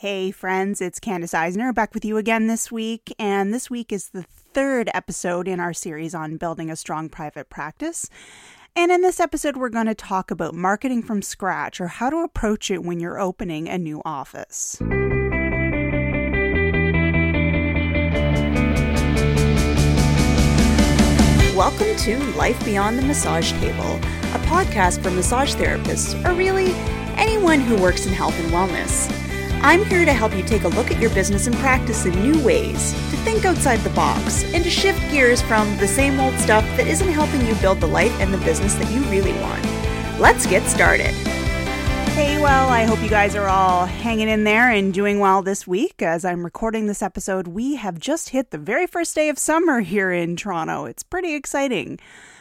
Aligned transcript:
Hey, 0.00 0.30
friends, 0.30 0.82
it's 0.82 1.00
Candace 1.00 1.32
Eisner 1.32 1.72
back 1.72 1.94
with 1.94 2.04
you 2.04 2.18
again 2.18 2.48
this 2.48 2.70
week. 2.70 3.14
And 3.18 3.54
this 3.54 3.70
week 3.70 3.94
is 3.94 4.10
the 4.10 4.24
third 4.24 4.90
episode 4.92 5.48
in 5.48 5.58
our 5.58 5.72
series 5.72 6.14
on 6.14 6.36
building 6.36 6.70
a 6.70 6.76
strong 6.76 7.08
private 7.08 7.48
practice. 7.48 8.10
And 8.76 8.92
in 8.92 9.00
this 9.00 9.20
episode, 9.20 9.56
we're 9.56 9.70
going 9.70 9.86
to 9.86 9.94
talk 9.94 10.30
about 10.30 10.54
marketing 10.54 11.02
from 11.02 11.22
scratch 11.22 11.80
or 11.80 11.86
how 11.88 12.10
to 12.10 12.18
approach 12.18 12.70
it 12.70 12.84
when 12.84 13.00
you're 13.00 13.18
opening 13.18 13.70
a 13.70 13.78
new 13.78 14.02
office. 14.04 14.76
Welcome 21.56 21.96
to 22.00 22.18
Life 22.36 22.62
Beyond 22.66 22.98
the 22.98 23.02
Massage 23.02 23.52
Table, 23.52 23.94
a 23.94 24.38
podcast 24.44 25.02
for 25.02 25.10
massage 25.10 25.54
therapists, 25.54 26.22
or 26.28 26.34
really 26.34 26.72
anyone 27.16 27.60
who 27.60 27.80
works 27.80 28.04
in 28.04 28.12
health 28.12 28.38
and 28.38 28.52
wellness. 28.52 29.25
I'm 29.62 29.84
here 29.86 30.04
to 30.04 30.12
help 30.12 30.36
you 30.36 30.42
take 30.42 30.64
a 30.64 30.68
look 30.68 30.90
at 30.90 31.00
your 31.00 31.10
business 31.10 31.46
and 31.46 31.56
practice 31.56 32.04
in 32.06 32.12
new 32.22 32.42
ways, 32.44 32.92
to 32.92 33.16
think 33.18 33.44
outside 33.44 33.80
the 33.80 33.90
box, 33.90 34.44
and 34.54 34.62
to 34.62 34.70
shift 34.70 35.00
gears 35.10 35.42
from 35.42 35.76
the 35.78 35.88
same 35.88 36.20
old 36.20 36.34
stuff 36.34 36.64
that 36.76 36.86
isn't 36.86 37.08
helping 37.08 37.46
you 37.46 37.54
build 37.56 37.80
the 37.80 37.86
life 37.86 38.12
and 38.20 38.32
the 38.32 38.38
business 38.38 38.74
that 38.74 38.90
you 38.92 39.00
really 39.04 39.32
want. 39.40 39.64
Let's 40.20 40.46
get 40.46 40.62
started. 40.68 41.14
Hey, 42.16 42.40
well, 42.40 42.68
I 42.68 42.84
hope 42.84 43.02
you 43.02 43.10
guys 43.10 43.34
are 43.34 43.48
all 43.48 43.84
hanging 43.86 44.28
in 44.28 44.44
there 44.44 44.70
and 44.70 44.94
doing 44.94 45.18
well 45.18 45.42
this 45.42 45.66
week. 45.66 46.00
As 46.00 46.24
I'm 46.24 46.44
recording 46.44 46.86
this 46.86 47.02
episode, 47.02 47.48
we 47.48 47.74
have 47.74 47.98
just 47.98 48.30
hit 48.30 48.52
the 48.52 48.58
very 48.58 48.86
first 48.86 49.14
day 49.14 49.28
of 49.28 49.38
summer 49.38 49.80
here 49.80 50.10
in 50.12 50.36
Toronto. 50.36 50.84
It's 50.84 51.02
pretty 51.02 51.34
exciting. 51.34 51.98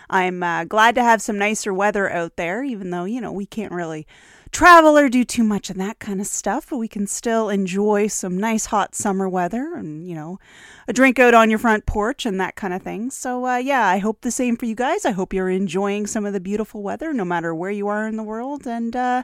I'm 0.09 0.44
uh, 0.44 0.63
glad 0.66 0.95
to 0.95 1.03
have 1.03 1.22
some 1.22 1.38
nicer 1.38 1.73
weather 1.73 2.09
out 2.09 2.38
there, 2.38 2.63
even 2.63 2.91
though, 2.91 3.05
you 3.05 3.20
know, 3.20 3.31
we 3.31 3.45
can't 3.45 3.73
really 3.73 4.08
travel 4.55 4.98
or 4.98 5.09
do 5.09 5.26
too 5.26 5.44
much 5.44 5.70
of 5.70 5.76
that 5.76 6.00
kind 6.00 6.22
of 6.22 6.26
stuff, 6.26 6.68
but 6.70 6.77
we 6.77 6.88
can 6.88 7.05
still 7.05 7.50
enjoy 7.50 8.08
some 8.08 8.38
nice 8.38 8.68
hot 8.68 8.95
summer 8.95 9.28
weather 9.28 9.73
and, 9.76 10.08
you 10.08 10.16
know, 10.16 10.40
a 10.88 10.94
drink 10.94 11.20
out 11.20 11.34
on 11.34 11.50
your 11.50 11.59
front 11.59 11.86
porch 11.86 12.25
and 12.25 12.39
that 12.39 12.56
kind 12.56 12.73
of 12.73 12.81
thing. 12.81 13.12
So, 13.12 13.45
uh, 13.45 13.58
yeah, 13.58 13.86
I 13.86 13.97
hope 13.97 14.22
the 14.22 14.31
same 14.31 14.56
for 14.56 14.66
you 14.66 14.73
guys. 14.73 15.03
I 15.03 15.12
hope 15.12 15.34
you're 15.34 15.50
enjoying 15.50 16.08
some 16.08 16.25
of 16.25 16.31
the 16.31 16.39
beautiful 16.39 16.81
weather 16.81 17.12
no 17.12 17.25
matter 17.25 17.53
where 17.53 17.70
you 17.70 17.89
are 17.89 18.08
in 18.08 18.16
the 18.16 18.23
world. 18.23 18.66
And, 18.66 18.95
uh, 18.95 19.23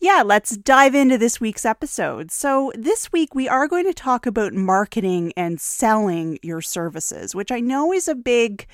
yeah, 0.00 0.22
let's 0.24 0.56
dive 0.56 0.94
into 0.94 1.18
this 1.18 1.40
week's 1.40 1.64
episode. 1.64 2.30
So, 2.30 2.70
this 2.76 3.10
week 3.10 3.34
we 3.34 3.48
are 3.48 3.66
going 3.66 3.86
to 3.86 3.92
talk 3.92 4.24
about 4.24 4.54
marketing 4.54 5.32
and 5.36 5.60
selling 5.60 6.38
your 6.42 6.60
services, 6.60 7.34
which 7.34 7.50
I 7.50 7.58
know 7.58 7.92
is 7.92 8.06
a 8.06 8.14
big 8.14 8.68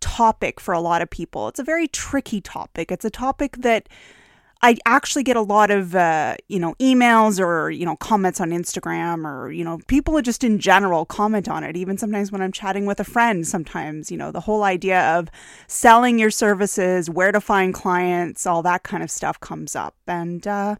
topic 0.00 0.60
for 0.60 0.74
a 0.74 0.80
lot 0.80 1.00
of 1.00 1.08
people. 1.08 1.48
It's 1.48 1.58
a 1.58 1.64
very 1.64 1.88
tricky 1.88 2.42
topic. 2.42 2.92
It's 2.92 3.06
a 3.06 3.10
topic 3.10 3.56
that 3.60 3.88
I 4.60 4.76
actually 4.86 5.22
get 5.22 5.36
a 5.36 5.40
lot 5.40 5.70
of, 5.70 5.94
uh, 5.94 6.36
you 6.48 6.58
know, 6.58 6.74
emails 6.80 7.38
or, 7.38 7.70
you 7.70 7.86
know, 7.86 7.94
comments 7.96 8.40
on 8.40 8.50
Instagram 8.50 9.24
or, 9.24 9.52
you 9.52 9.62
know, 9.64 9.78
people 9.86 10.20
just 10.20 10.42
in 10.42 10.58
general 10.58 11.04
comment 11.04 11.48
on 11.48 11.62
it. 11.62 11.76
Even 11.76 11.96
sometimes 11.96 12.32
when 12.32 12.42
I'm 12.42 12.50
chatting 12.50 12.84
with 12.84 12.98
a 12.98 13.04
friend, 13.04 13.46
sometimes, 13.46 14.10
you 14.10 14.16
know, 14.16 14.32
the 14.32 14.40
whole 14.40 14.64
idea 14.64 15.16
of 15.16 15.28
selling 15.68 16.18
your 16.18 16.32
services, 16.32 17.08
where 17.08 17.30
to 17.30 17.40
find 17.40 17.72
clients, 17.72 18.46
all 18.46 18.62
that 18.62 18.82
kind 18.82 19.04
of 19.04 19.10
stuff 19.12 19.38
comes 19.38 19.76
up. 19.76 19.94
And, 20.08 20.44
uh, 20.44 20.74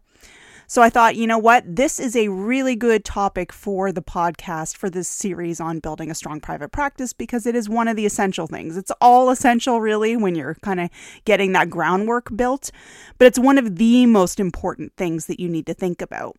so 0.69 0.83
I 0.83 0.91
thought, 0.91 1.15
you 1.15 1.25
know 1.25 1.39
what? 1.39 1.63
This 1.65 1.99
is 1.99 2.15
a 2.15 2.27
really 2.27 2.75
good 2.75 3.03
topic 3.03 3.51
for 3.51 3.91
the 3.91 4.03
podcast 4.03 4.77
for 4.77 4.87
this 4.87 5.07
series 5.07 5.59
on 5.59 5.79
building 5.79 6.11
a 6.11 6.15
strong 6.15 6.39
private 6.39 6.69
practice 6.69 7.11
because 7.11 7.47
it 7.47 7.55
is 7.55 7.67
one 7.67 7.87
of 7.87 7.95
the 7.95 8.05
essential 8.05 8.45
things. 8.45 8.77
It's 8.77 8.91
all 9.01 9.31
essential, 9.31 9.81
really, 9.81 10.15
when 10.15 10.35
you're 10.35 10.53
kind 10.61 10.79
of 10.79 10.91
getting 11.25 11.53
that 11.53 11.71
groundwork 11.71 12.37
built, 12.37 12.69
but 13.17 13.25
it's 13.25 13.39
one 13.39 13.57
of 13.57 13.77
the 13.77 14.05
most 14.05 14.39
important 14.39 14.93
things 14.95 15.25
that 15.25 15.39
you 15.39 15.49
need 15.49 15.65
to 15.65 15.73
think 15.73 16.03
about. 16.03 16.37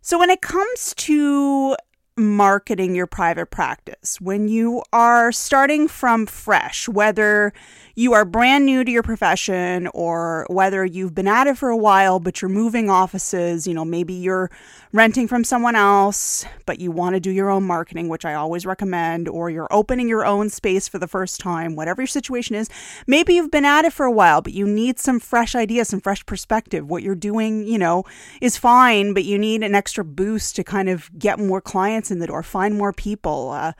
So, 0.00 0.16
when 0.16 0.30
it 0.30 0.40
comes 0.40 0.94
to 0.98 1.76
marketing 2.20 2.94
your 2.94 3.06
private 3.06 3.46
practice, 3.46 4.20
when 4.20 4.46
you 4.48 4.82
are 4.92 5.32
starting 5.32 5.88
from 5.88 6.26
fresh, 6.26 6.88
whether 6.88 7.52
you 7.94 8.12
are 8.12 8.24
brand 8.24 8.64
new 8.64 8.84
to 8.84 8.90
your 8.90 9.02
profession 9.02 9.88
or 9.88 10.46
whether 10.48 10.84
you've 10.84 11.14
been 11.14 11.26
at 11.26 11.46
it 11.46 11.58
for 11.58 11.68
a 11.68 11.76
while 11.76 12.20
but 12.20 12.40
you're 12.40 12.48
moving 12.48 12.88
offices, 12.88 13.66
you 13.66 13.74
know, 13.74 13.84
maybe 13.84 14.14
you're 14.14 14.50
renting 14.92 15.28
from 15.28 15.44
someone 15.44 15.76
else 15.76 16.44
but 16.66 16.78
you 16.78 16.90
want 16.90 17.14
to 17.14 17.20
do 17.20 17.30
your 17.30 17.50
own 17.50 17.64
marketing, 17.64 18.08
which 18.08 18.24
I 18.24 18.34
always 18.34 18.64
recommend, 18.64 19.28
or 19.28 19.50
you're 19.50 19.72
opening 19.72 20.08
your 20.08 20.24
own 20.24 20.50
space 20.50 20.88
for 20.88 20.98
the 20.98 21.08
first 21.08 21.40
time, 21.40 21.76
whatever 21.76 22.00
your 22.00 22.06
situation 22.06 22.54
is. 22.54 22.70
Maybe 23.06 23.34
you've 23.34 23.50
been 23.50 23.64
at 23.64 23.84
it 23.84 23.92
for 23.92 24.06
a 24.06 24.12
while 24.12 24.40
but 24.40 24.52
you 24.52 24.66
need 24.66 24.98
some 24.98 25.20
fresh 25.20 25.54
ideas, 25.54 25.88
some 25.88 26.00
fresh 26.00 26.24
perspective. 26.24 26.88
What 26.88 27.02
you're 27.02 27.14
doing, 27.14 27.66
you 27.66 27.78
know, 27.78 28.04
is 28.40 28.56
fine, 28.56 29.14
but 29.14 29.24
you 29.24 29.38
need 29.38 29.62
an 29.62 29.74
extra 29.74 30.04
boost 30.04 30.56
to 30.56 30.64
kind 30.64 30.88
of 30.88 31.10
get 31.18 31.38
more 31.38 31.60
clients 31.60 32.09
in 32.10 32.18
the 32.18 32.26
door, 32.26 32.42
find 32.42 32.76
more 32.76 32.92
people, 32.92 33.50
uh, 33.50 33.72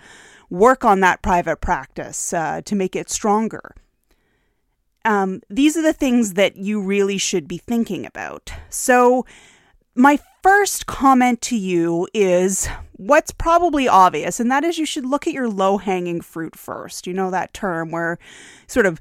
work 0.48 0.84
on 0.84 1.00
that 1.00 1.22
private 1.22 1.60
practice 1.60 2.32
uh, 2.32 2.60
to 2.64 2.74
make 2.74 2.96
it 2.96 3.10
stronger 3.10 3.74
um, 5.04 5.40
these 5.48 5.76
are 5.76 5.82
the 5.82 5.92
things 5.92 6.34
that 6.34 6.56
you 6.56 6.80
really 6.80 7.18
should 7.18 7.48
be 7.48 7.58
thinking 7.58 8.04
about. 8.04 8.52
So, 8.68 9.24
my 9.94 10.18
first 10.42 10.86
comment 10.86 11.40
to 11.42 11.56
you 11.56 12.06
is 12.14 12.68
what's 12.92 13.32
probably 13.32 13.88
obvious, 13.88 14.40
and 14.40 14.50
that 14.50 14.64
is 14.64 14.78
you 14.78 14.86
should 14.86 15.04
look 15.04 15.26
at 15.26 15.32
your 15.32 15.48
low 15.48 15.78
hanging 15.78 16.20
fruit 16.20 16.56
first. 16.56 17.06
You 17.06 17.14
know 17.14 17.30
that 17.30 17.54
term 17.54 17.90
where 17.90 18.18
sort 18.66 18.86
of 18.86 19.00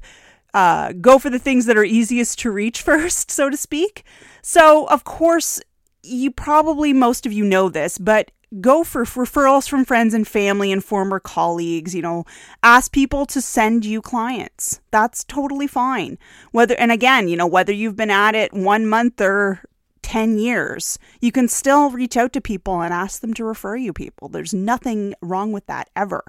uh, 0.52 0.92
go 0.92 1.18
for 1.18 1.30
the 1.30 1.38
things 1.38 1.66
that 1.66 1.76
are 1.76 1.84
easiest 1.84 2.38
to 2.40 2.50
reach 2.50 2.82
first, 2.82 3.30
so 3.30 3.50
to 3.50 3.56
speak. 3.56 4.04
So, 4.42 4.86
of 4.86 5.04
course, 5.04 5.60
you 6.02 6.30
probably, 6.30 6.92
most 6.92 7.26
of 7.26 7.32
you 7.32 7.44
know 7.44 7.68
this, 7.68 7.98
but 7.98 8.30
go 8.60 8.82
for 8.82 9.04
referrals 9.04 9.68
from 9.68 9.84
friends 9.84 10.12
and 10.12 10.26
family 10.26 10.72
and 10.72 10.82
former 10.82 11.20
colleagues 11.20 11.94
you 11.94 12.02
know 12.02 12.24
ask 12.62 12.90
people 12.90 13.24
to 13.26 13.40
send 13.40 13.84
you 13.84 14.02
clients. 14.02 14.80
That's 14.90 15.22
totally 15.24 15.66
fine. 15.66 16.18
Whether 16.50 16.74
and 16.76 16.90
again 16.90 17.28
you 17.28 17.36
know 17.36 17.46
whether 17.46 17.72
you've 17.72 17.96
been 17.96 18.10
at 18.10 18.34
it 18.34 18.52
1 18.52 18.86
month 18.86 19.20
or 19.20 19.60
10 20.02 20.38
years 20.38 20.98
you 21.20 21.30
can 21.30 21.46
still 21.46 21.90
reach 21.90 22.16
out 22.16 22.32
to 22.32 22.40
people 22.40 22.80
and 22.80 22.92
ask 22.92 23.20
them 23.20 23.34
to 23.34 23.44
refer 23.44 23.76
you 23.76 23.92
people. 23.92 24.28
There's 24.28 24.54
nothing 24.54 25.14
wrong 25.20 25.52
with 25.52 25.66
that 25.66 25.90
ever 25.94 26.24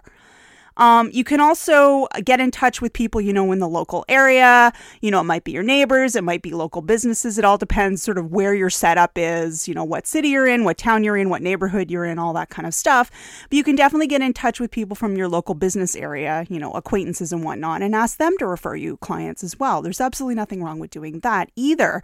um, 0.77 1.09
you 1.13 1.23
can 1.23 1.39
also 1.39 2.07
get 2.23 2.39
in 2.39 2.51
touch 2.51 2.81
with 2.81 2.93
people 2.93 3.21
you 3.21 3.33
know 3.33 3.51
in 3.51 3.59
the 3.59 3.67
local 3.67 4.05
area. 4.07 4.73
You 5.01 5.11
know, 5.11 5.21
it 5.21 5.25
might 5.25 5.43
be 5.43 5.51
your 5.51 5.63
neighbors, 5.63 6.15
it 6.15 6.23
might 6.23 6.41
be 6.41 6.51
local 6.51 6.81
businesses. 6.81 7.37
It 7.37 7.45
all 7.45 7.57
depends 7.57 8.01
sort 8.01 8.17
of 8.17 8.31
where 8.31 8.53
your 8.53 8.69
setup 8.69 9.11
is, 9.15 9.67
you 9.67 9.73
know, 9.73 9.83
what 9.83 10.07
city 10.07 10.29
you're 10.29 10.47
in, 10.47 10.63
what 10.63 10.77
town 10.77 11.03
you're 11.03 11.17
in, 11.17 11.29
what 11.29 11.41
neighborhood 11.41 11.91
you're 11.91 12.05
in, 12.05 12.19
all 12.19 12.33
that 12.33 12.49
kind 12.49 12.67
of 12.67 12.73
stuff. 12.73 13.11
But 13.49 13.57
you 13.57 13.63
can 13.63 13.75
definitely 13.75 14.07
get 14.07 14.21
in 14.21 14.33
touch 14.33 14.59
with 14.59 14.71
people 14.71 14.95
from 14.95 15.17
your 15.17 15.27
local 15.27 15.55
business 15.55 15.95
area, 15.95 16.45
you 16.49 16.59
know, 16.59 16.71
acquaintances 16.71 17.33
and 17.33 17.43
whatnot, 17.43 17.81
and 17.81 17.95
ask 17.95 18.17
them 18.17 18.37
to 18.39 18.47
refer 18.47 18.75
you 18.75 18.97
clients 18.97 19.43
as 19.43 19.59
well. 19.59 19.81
There's 19.81 20.01
absolutely 20.01 20.35
nothing 20.35 20.63
wrong 20.63 20.79
with 20.79 20.91
doing 20.91 21.19
that 21.19 21.51
either. 21.55 22.01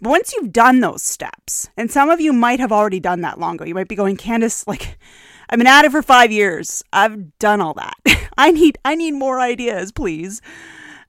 But 0.00 0.10
once 0.10 0.32
you've 0.32 0.52
done 0.52 0.80
those 0.80 1.02
steps, 1.02 1.68
and 1.76 1.90
some 1.90 2.08
of 2.08 2.20
you 2.20 2.32
might 2.32 2.60
have 2.60 2.72
already 2.72 3.00
done 3.00 3.20
that 3.20 3.38
long 3.38 3.56
ago, 3.56 3.64
you 3.64 3.74
might 3.74 3.88
be 3.88 3.94
going, 3.94 4.16
Candace, 4.16 4.66
like, 4.66 4.98
I've 5.50 5.58
been 5.58 5.66
at 5.66 5.84
it 5.84 5.90
for 5.90 6.02
five 6.02 6.30
years. 6.30 6.82
I've 6.92 7.36
done 7.38 7.60
all 7.60 7.74
that. 7.74 8.30
I 8.38 8.52
need 8.52 8.78
I 8.84 8.94
need 8.94 9.12
more 9.12 9.40
ideas, 9.40 9.92
please. 9.92 10.40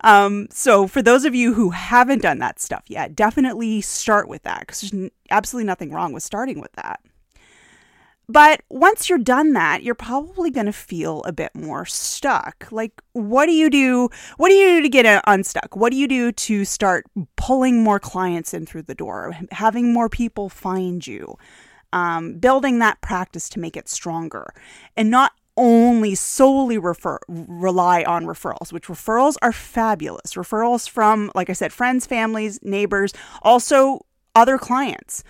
Um, 0.03 0.47
so 0.49 0.87
for 0.87 1.03
those 1.03 1.25
of 1.25 1.35
you 1.35 1.53
who 1.53 1.69
haven't 1.69 2.23
done 2.23 2.39
that 2.39 2.59
stuff 2.59 2.83
yet, 2.87 3.15
definitely 3.15 3.81
start 3.81 4.27
with 4.27 4.41
that 4.43 4.61
because 4.61 4.81
there's 4.81 5.11
absolutely 5.29 5.67
nothing 5.67 5.91
wrong 5.91 6.11
with 6.11 6.23
starting 6.23 6.59
with 6.59 6.71
that. 6.73 7.01
But 8.27 8.61
once 8.69 9.09
you're 9.09 9.17
done 9.17 9.53
that, 9.53 9.83
you're 9.83 9.93
probably 9.93 10.49
going 10.51 10.65
to 10.65 10.73
feel 10.73 11.21
a 11.23 11.33
bit 11.33 11.53
more 11.53 11.85
stuck. 11.85 12.65
Like, 12.71 13.01
what 13.11 13.45
do 13.45 13.51
you 13.51 13.69
do? 13.69 14.09
What 14.37 14.47
do 14.47 14.55
you 14.55 14.77
do 14.77 14.81
to 14.83 14.89
get 14.89 15.21
unstuck? 15.27 15.75
What 15.75 15.91
do 15.91 15.97
you 15.97 16.07
do 16.07 16.31
to 16.31 16.63
start 16.63 17.05
pulling 17.35 17.83
more 17.83 17.99
clients 17.99 18.53
in 18.53 18.65
through 18.65 18.83
the 18.83 18.95
door, 18.95 19.35
having 19.51 19.91
more 19.91 20.07
people 20.07 20.47
find 20.47 21.05
you? 21.05 21.37
Um, 21.93 22.33
building 22.35 22.79
that 22.79 23.01
practice 23.01 23.49
to 23.49 23.59
make 23.59 23.75
it 23.77 23.89
stronger 23.89 24.53
and 24.95 25.09
not 25.09 25.33
only 25.57 26.15
solely 26.15 26.77
refer 26.77 27.19
rely 27.27 28.03
on 28.03 28.25
referrals 28.25 28.71
which 28.71 28.87
referrals 28.87 29.35
are 29.41 29.51
fabulous. 29.51 30.33
Referrals 30.33 30.89
from 30.89 31.31
like 31.35 31.49
i 31.49 31.53
said 31.53 31.73
friends 31.73 32.05
families 32.05 32.59
neighbors 32.63 33.13
also 33.41 33.99
other 34.33 34.57
clients. 34.57 35.23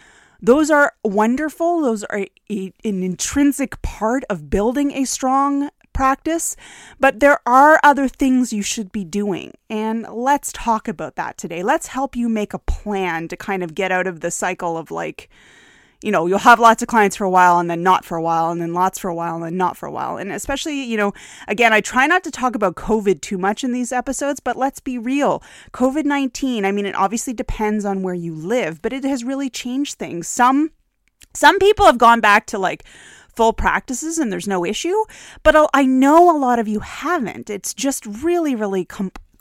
Those 0.43 0.71
are 0.71 0.93
wonderful. 1.03 1.81
Those 1.81 2.03
are 2.05 2.25
a, 2.49 2.73
an 2.83 3.03
intrinsic 3.03 3.81
part 3.81 4.23
of 4.29 4.49
building 4.49 4.91
a 4.91 5.05
strong 5.05 5.69
practice 5.93 6.55
but 6.99 7.19
there 7.19 7.39
are 7.45 7.79
other 7.83 8.07
things 8.07 8.53
you 8.53 8.61
should 8.61 8.91
be 8.91 9.03
doing. 9.03 9.53
And 9.69 10.05
let's 10.09 10.51
talk 10.53 10.87
about 10.87 11.15
that 11.15 11.37
today. 11.37 11.63
Let's 11.63 11.87
help 11.87 12.15
you 12.15 12.29
make 12.29 12.53
a 12.53 12.59
plan 12.59 13.27
to 13.27 13.35
kind 13.35 13.63
of 13.63 13.75
get 13.75 13.91
out 13.91 14.07
of 14.07 14.21
the 14.21 14.31
cycle 14.31 14.77
of 14.77 14.91
like 14.91 15.29
you 16.01 16.11
know, 16.11 16.25
you'll 16.25 16.39
have 16.39 16.59
lots 16.59 16.81
of 16.81 16.87
clients 16.87 17.15
for 17.15 17.25
a 17.25 17.29
while 17.29 17.59
and 17.59 17.69
then 17.69 17.83
not 17.83 18.03
for 18.03 18.17
a 18.17 18.21
while 18.21 18.49
and 18.49 18.59
then 18.59 18.73
lots 18.73 18.97
for 18.97 19.09
a 19.09 19.15
while 19.15 19.35
and 19.35 19.43
then 19.43 19.57
not 19.57 19.77
for 19.77 19.85
a 19.85 19.91
while. 19.91 20.17
And 20.17 20.31
especially, 20.31 20.81
you 20.83 20.97
know, 20.97 21.13
again, 21.47 21.73
I 21.73 21.81
try 21.81 22.07
not 22.07 22.23
to 22.23 22.31
talk 22.31 22.55
about 22.55 22.75
COVID 22.75 23.21
too 23.21 23.37
much 23.37 23.63
in 23.63 23.71
these 23.71 23.91
episodes, 23.91 24.39
but 24.39 24.57
let's 24.57 24.79
be 24.79 24.97
real. 24.97 25.43
COVID 25.73 26.05
19, 26.05 26.65
I 26.65 26.71
mean, 26.71 26.85
it 26.85 26.95
obviously 26.95 27.33
depends 27.33 27.85
on 27.85 28.01
where 28.01 28.15
you 28.15 28.33
live, 28.33 28.81
but 28.81 28.93
it 28.93 29.03
has 29.03 29.23
really 29.23 29.49
changed 29.49 29.97
things. 29.97 30.27
Some 30.27 30.71
Some 31.33 31.59
people 31.59 31.85
have 31.85 31.97
gone 31.97 32.19
back 32.19 32.45
to 32.47 32.57
like 32.57 32.83
full 33.33 33.53
practices 33.53 34.17
and 34.17 34.31
there's 34.31 34.47
no 34.47 34.65
issue, 34.65 35.05
but 35.43 35.55
I 35.73 35.85
know 35.85 36.35
a 36.35 36.37
lot 36.37 36.59
of 36.59 36.67
you 36.67 36.81
haven't. 36.81 37.49
It's 37.49 37.73
just 37.73 38.05
really, 38.05 38.55
really 38.55 38.85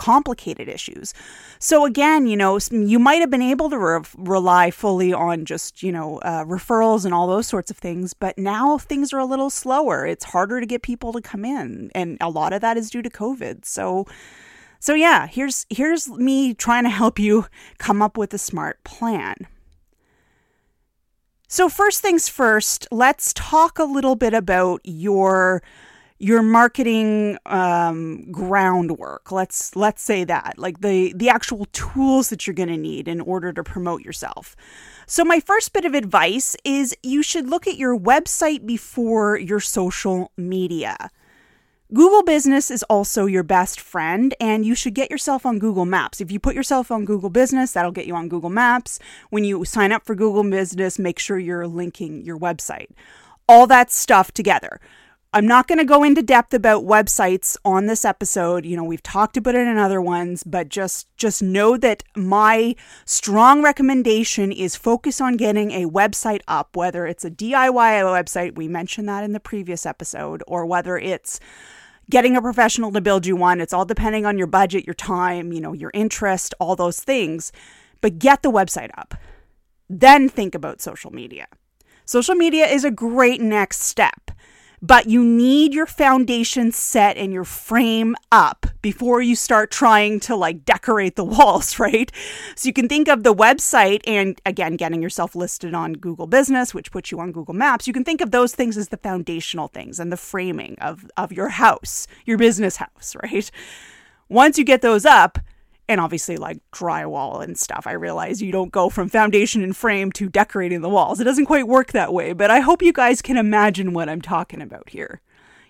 complicated 0.01 0.67
issues. 0.67 1.13
So 1.59 1.85
again, 1.85 2.27
you 2.27 2.37
know, 2.37 2.59
you 2.71 2.99
might 2.99 3.21
have 3.21 3.29
been 3.29 3.43
able 3.43 3.69
to 3.69 3.79
re- 3.79 4.01
rely 4.17 4.71
fully 4.71 5.13
on 5.13 5.45
just, 5.45 5.83
you 5.83 5.93
know, 5.93 6.19
uh, 6.21 6.45
referrals 6.47 7.05
and 7.05 7.13
all 7.13 7.27
those 7.27 7.47
sorts 7.47 7.71
of 7.71 7.77
things, 7.77 8.15
but 8.15 8.39
now 8.39 8.79
things 8.79 9.13
are 9.13 9.19
a 9.19 9.27
little 9.27 9.51
slower. 9.51 10.07
It's 10.07 10.25
harder 10.25 10.59
to 10.59 10.65
get 10.65 10.81
people 10.81 11.13
to 11.13 11.21
come 11.21 11.45
in, 11.45 11.91
and 11.95 12.17
a 12.19 12.31
lot 12.31 12.55
of 12.55 12.63
that 12.63 12.79
is 12.79 12.89
due 12.89 13.03
to 13.03 13.11
COVID. 13.11 13.67
So 13.67 14.07
so 14.81 14.95
yeah, 14.95 15.27
here's 15.27 15.67
here's 15.69 16.09
me 16.09 16.55
trying 16.55 16.85
to 16.85 16.91
help 16.91 17.19
you 17.19 17.45
come 17.77 18.01
up 18.01 18.17
with 18.17 18.33
a 18.33 18.39
smart 18.39 18.83
plan. 18.83 19.37
So 21.47 21.69
first 21.69 22.01
things 22.01 22.29
first, 22.31 22.89
let's 22.91 23.35
talk 23.35 23.79
a 23.79 23.85
little 23.85 24.17
bit 24.17 24.33
about 24.33 24.81
your 24.85 25.63
your 26.21 26.43
marketing 26.43 27.39
um, 27.47 28.31
groundwork. 28.31 29.33
Let's 29.33 29.75
let's 29.75 30.03
say 30.03 30.23
that, 30.25 30.55
like 30.59 30.83
the 30.83 31.15
the 31.15 31.31
actual 31.31 31.65
tools 31.73 32.29
that 32.29 32.47
you're 32.47 32.55
going 32.55 32.69
to 32.69 32.77
need 32.77 33.09
in 33.09 33.23
order 33.23 33.53
to 33.55 33.65
promote 33.65 34.03
yourself. 34.03 34.55
So 35.07 35.25
my 35.25 35.41
first 35.41 35.73
bit 35.73 35.87
of 35.87 35.95
advice 35.95 36.57
is 36.63 36.95
you 37.03 37.23
should 37.23 37.49
look 37.49 37.67
at 37.67 37.79
your 37.79 37.99
website 37.99 38.67
before 38.67 39.39
your 39.39 39.61
social 39.61 40.31
media. 40.37 41.11
Google 41.93 42.23
Business 42.23 42.71
is 42.71 42.85
also 42.85 43.25
your 43.25 43.43
best 43.43 43.81
friend, 43.81 44.35
and 44.39 44.65
you 44.65 44.75
should 44.77 44.95
get 44.95 45.11
yourself 45.11 45.45
on 45.45 45.59
Google 45.59 45.87
Maps. 45.87 46.21
If 46.21 46.31
you 46.31 46.39
put 46.39 46.55
yourself 46.55 46.93
on 46.93 47.07
Google 47.07 47.31
Business, 47.31 47.73
that'll 47.73 47.91
get 47.91 48.07
you 48.07 48.15
on 48.15 48.29
Google 48.29 48.51
Maps. 48.51 49.01
When 49.31 49.43
you 49.43 49.65
sign 49.65 49.91
up 49.91 50.05
for 50.05 50.15
Google 50.15 50.49
Business, 50.49 50.99
make 50.99 51.19
sure 51.19 51.39
you're 51.39 51.67
linking 51.67 52.25
your 52.25 52.39
website. 52.39 52.91
All 53.49 53.67
that 53.67 53.91
stuff 53.91 54.31
together. 54.31 54.81
I'm 55.33 55.47
not 55.47 55.69
going 55.69 55.79
to 55.79 55.85
go 55.85 56.03
into 56.03 56.23
depth 56.23 56.53
about 56.53 56.83
websites 56.83 57.57
on 57.65 57.87
this 57.87 58.05
episode. 58.05 58.67
You 58.67 58.77
know, 58.77 58.83
we've 58.83 59.03
talked 59.03 59.37
about 59.37 59.55
it 59.55 59.69
in 59.69 59.79
other 59.79 60.01
ones, 60.01 60.43
but 60.43 60.69
just 60.69 61.07
just 61.17 61.41
know 61.41 61.77
that 61.77 62.03
my 62.17 62.75
strong 63.05 63.63
recommendation 63.63 64.51
is 64.51 64.75
focus 64.75 65.21
on 65.21 65.37
getting 65.37 65.71
a 65.71 65.89
website 65.89 66.41
up, 66.49 66.77
whether 66.77 67.07
it's 67.07 67.25
a 67.25 67.31
DIY 67.31 68.03
website, 68.03 68.57
we 68.57 68.67
mentioned 68.67 69.09
that 69.09 69.23
in 69.23 69.33
the 69.33 69.39
previous 69.39 69.87
episode, 69.87 70.43
or 70.49 70.67
whether 70.67 70.99
it's 70.99 71.39
getting 72.11 72.35
a 72.35 72.43
professional 72.43 72.91
to 72.91 73.01
build 73.01 73.25
you 73.25 73.37
one. 73.37 73.61
It's 73.61 73.73
all 73.73 73.85
depending 73.85 74.27
on 74.27 74.37
your 74.37 74.49
budget, 74.49 74.85
your 74.85 74.95
time, 74.95 75.53
you 75.53 75.61
know, 75.61 75.73
your 75.73 75.93
interest, 75.95 76.55
all 76.59 76.75
those 76.75 76.99
things. 76.99 77.53
But 78.01 78.19
get 78.19 78.43
the 78.43 78.51
website 78.51 78.91
up. 78.99 79.15
Then 79.89 80.29
think 80.29 80.57
about 80.57 80.81
social 80.81 81.13
media. 81.13 81.47
Social 82.05 82.35
media 82.35 82.67
is 82.67 82.85
a 82.85 82.91
great 82.91 83.41
next 83.41 83.83
step 83.83 84.30
but 84.83 85.07
you 85.07 85.23
need 85.23 85.75
your 85.75 85.87
foundation 85.87 86.73
set 86.73 87.17
and 87.17 87.33
your 87.33 87.45
frame 87.45 88.17
up 88.33 88.67
before 88.83 89.21
you 89.21 89.37
start 89.37 89.71
trying 89.71 90.21
to 90.21 90.35
like 90.35 90.65
decorate 90.65 91.17
the 91.17 91.25
walls, 91.37 91.79
right? 91.79 92.11
So 92.57 92.69
you 92.69 92.73
can 92.73 92.89
think 92.89 93.09
of 93.09 93.23
the 93.23 93.35
website 93.35 94.01
and 94.07 94.41
again, 94.47 94.77
getting 94.77 95.03
yourself 95.03 95.35
listed 95.35 95.75
on 95.75 95.95
Google 95.95 96.27
Business, 96.27 96.73
which 96.73 96.91
puts 96.91 97.11
you 97.11 97.21
on 97.21 97.33
Google 97.33 97.55
Maps. 97.55 97.87
You 97.87 97.93
can 97.93 98.05
think 98.05 98.21
of 98.21 98.31
those 98.31 98.55
things 98.55 98.77
as 98.77 98.89
the 98.89 98.97
foundational 98.97 99.69
things 99.69 100.01
and 100.01 100.11
the 100.11 100.17
framing 100.17 100.77
of, 100.81 101.11
of 101.17 101.33
your 101.33 101.49
house, 101.49 102.07
your 102.25 102.39
business 102.39 102.77
house, 102.77 103.15
right? 103.23 103.51
Once 104.29 104.59
you 104.59 104.65
get 104.65 104.81
those 104.81 105.05
up, 105.05 105.39
and 105.91 106.01
obviously 106.01 106.37
like 106.37 106.59
drywall 106.73 107.43
and 107.43 107.59
stuff. 107.59 107.85
I 107.85 107.93
realize 107.93 108.41
you 108.41 108.53
don't 108.53 108.71
go 108.71 108.89
from 108.89 109.09
foundation 109.09 109.65
and 109.65 109.77
frame 109.77 110.13
to 110.13 110.29
decorating 110.29 110.83
the 110.83 110.89
walls. 110.89 111.21
It 111.21 111.25
doesn't 111.25 111.47
quite 111.47 111.67
work 111.67 111.91
that 111.93 112.15
way, 112.15 112.33
but 112.33 112.49
I 112.49 112.61
hope 112.61 112.81
you 112.81 112.93
guys 112.93 113.21
can 113.21 113.37
imagine 113.37 113.93
what 113.93 114.09
I'm 114.09 114.23
talking 114.23 114.63
about 114.63 114.91
here. 114.91 115.21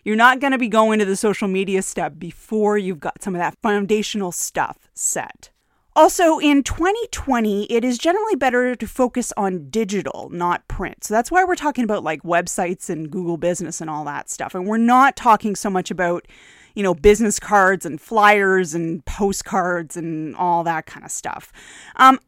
You're 0.05 0.17
not 0.17 0.39
going 0.39 0.53
to 0.53 0.59
be 0.59 0.69
going 0.69 0.99
to 0.99 1.07
the 1.07 1.17
social 1.17 1.49
media 1.49 1.81
step 1.81 2.19
before 2.19 2.77
you've 2.77 3.01
got 3.01 3.23
some 3.23 3.35
of 3.35 3.39
that 3.39 3.57
foundational 3.63 4.31
stuff 4.31 4.91
set. 4.93 5.51
Also, 5.97 6.39
in 6.39 6.63
2020, 6.63 7.65
it 7.65 7.83
is 7.83 7.97
generally 7.97 8.37
better 8.37 8.77
to 8.77 8.87
focus 8.87 9.33
on 9.39 9.71
digital, 9.71 10.29
not 10.31 10.69
print. 10.69 11.03
So 11.05 11.15
that's 11.15 11.31
why 11.31 11.45
we're 11.45 11.57
talking 11.57 11.85
about 11.85 12.05
like 12.05 12.23
websites 12.23 12.91
and 12.91 13.11
Google 13.11 13.39
Business 13.39 13.81
and 13.81 13.89
all 13.89 14.05
that 14.05 14.29
stuff. 14.29 14.55
And 14.55 14.67
we're 14.67 14.77
not 14.77 15.17
talking 15.17 15.57
so 15.57 15.71
much 15.71 15.91
about 15.91 16.27
you 16.75 16.83
know, 16.83 16.95
business 16.95 17.39
cards 17.39 17.85
and 17.85 18.01
flyers 18.01 18.75
and 18.75 19.05
postcards 19.05 19.97
and 19.97 20.35
all 20.37 20.65
that 20.65 20.87
kind 20.87 21.05
of 21.05 21.11
stuff. 21.11 21.53
Um, 21.97 22.19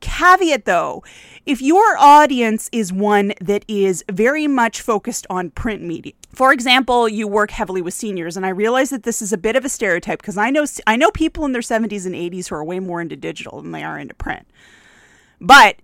caveat 0.00 0.64
though, 0.64 1.02
if 1.46 1.62
your 1.62 1.96
audience 1.98 2.68
is 2.72 2.92
one 2.92 3.32
that 3.40 3.64
is 3.68 4.04
very 4.10 4.46
much 4.46 4.80
focused 4.80 5.26
on 5.30 5.50
print 5.50 5.82
media, 5.82 6.12
for 6.32 6.52
example, 6.52 7.08
you 7.08 7.28
work 7.28 7.50
heavily 7.50 7.82
with 7.82 7.94
seniors, 7.94 8.36
and 8.36 8.44
I 8.44 8.50
realize 8.50 8.90
that 8.90 9.04
this 9.04 9.22
is 9.22 9.32
a 9.32 9.38
bit 9.38 9.56
of 9.56 9.64
a 9.64 9.68
stereotype 9.68 10.20
because 10.20 10.36
I 10.36 10.50
know 10.50 10.64
I 10.86 10.96
know 10.96 11.10
people 11.10 11.44
in 11.44 11.52
their 11.52 11.62
70s 11.62 12.06
and 12.06 12.14
80s 12.14 12.48
who 12.48 12.56
are 12.56 12.64
way 12.64 12.80
more 12.80 13.00
into 13.00 13.16
digital 13.16 13.62
than 13.62 13.72
they 13.72 13.82
are 13.82 13.98
into 13.98 14.14
print. 14.14 14.46
But 15.40 15.76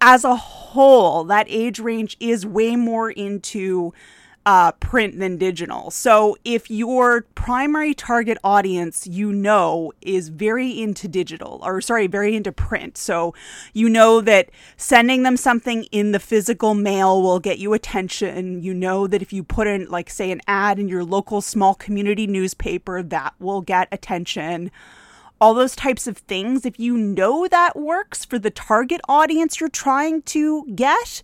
as 0.00 0.24
a 0.24 0.36
whole, 0.36 1.24
that 1.24 1.46
age 1.48 1.78
range 1.78 2.16
is 2.20 2.46
way 2.46 2.76
more 2.76 3.10
into 3.10 3.92
uh, 4.48 4.72
print 4.72 5.18
than 5.18 5.36
digital. 5.36 5.90
So 5.90 6.38
if 6.42 6.70
your 6.70 7.26
primary 7.34 7.92
target 7.92 8.38
audience 8.42 9.06
you 9.06 9.30
know 9.30 9.92
is 10.00 10.30
very 10.30 10.70
into 10.80 11.06
digital, 11.06 11.60
or 11.62 11.82
sorry, 11.82 12.06
very 12.06 12.34
into 12.34 12.50
print, 12.50 12.96
so 12.96 13.34
you 13.74 13.90
know 13.90 14.22
that 14.22 14.48
sending 14.78 15.22
them 15.22 15.36
something 15.36 15.84
in 15.92 16.12
the 16.12 16.18
physical 16.18 16.72
mail 16.72 17.20
will 17.20 17.40
get 17.40 17.58
you 17.58 17.74
attention. 17.74 18.62
You 18.62 18.72
know 18.72 19.06
that 19.06 19.20
if 19.20 19.34
you 19.34 19.44
put 19.44 19.66
in, 19.66 19.84
like, 19.90 20.08
say, 20.08 20.30
an 20.30 20.40
ad 20.48 20.78
in 20.78 20.88
your 20.88 21.04
local 21.04 21.42
small 21.42 21.74
community 21.74 22.26
newspaper, 22.26 23.02
that 23.02 23.34
will 23.38 23.60
get 23.60 23.86
attention 23.92 24.70
all 25.40 25.54
those 25.54 25.76
types 25.76 26.08
of 26.08 26.18
things, 26.18 26.66
if 26.66 26.80
you 26.80 26.96
know 26.96 27.46
that 27.46 27.76
works 27.76 28.24
for 28.24 28.40
the 28.40 28.50
target 28.50 29.00
audience 29.08 29.60
you're 29.60 29.68
trying 29.68 30.20
to 30.22 30.66
get, 30.74 31.22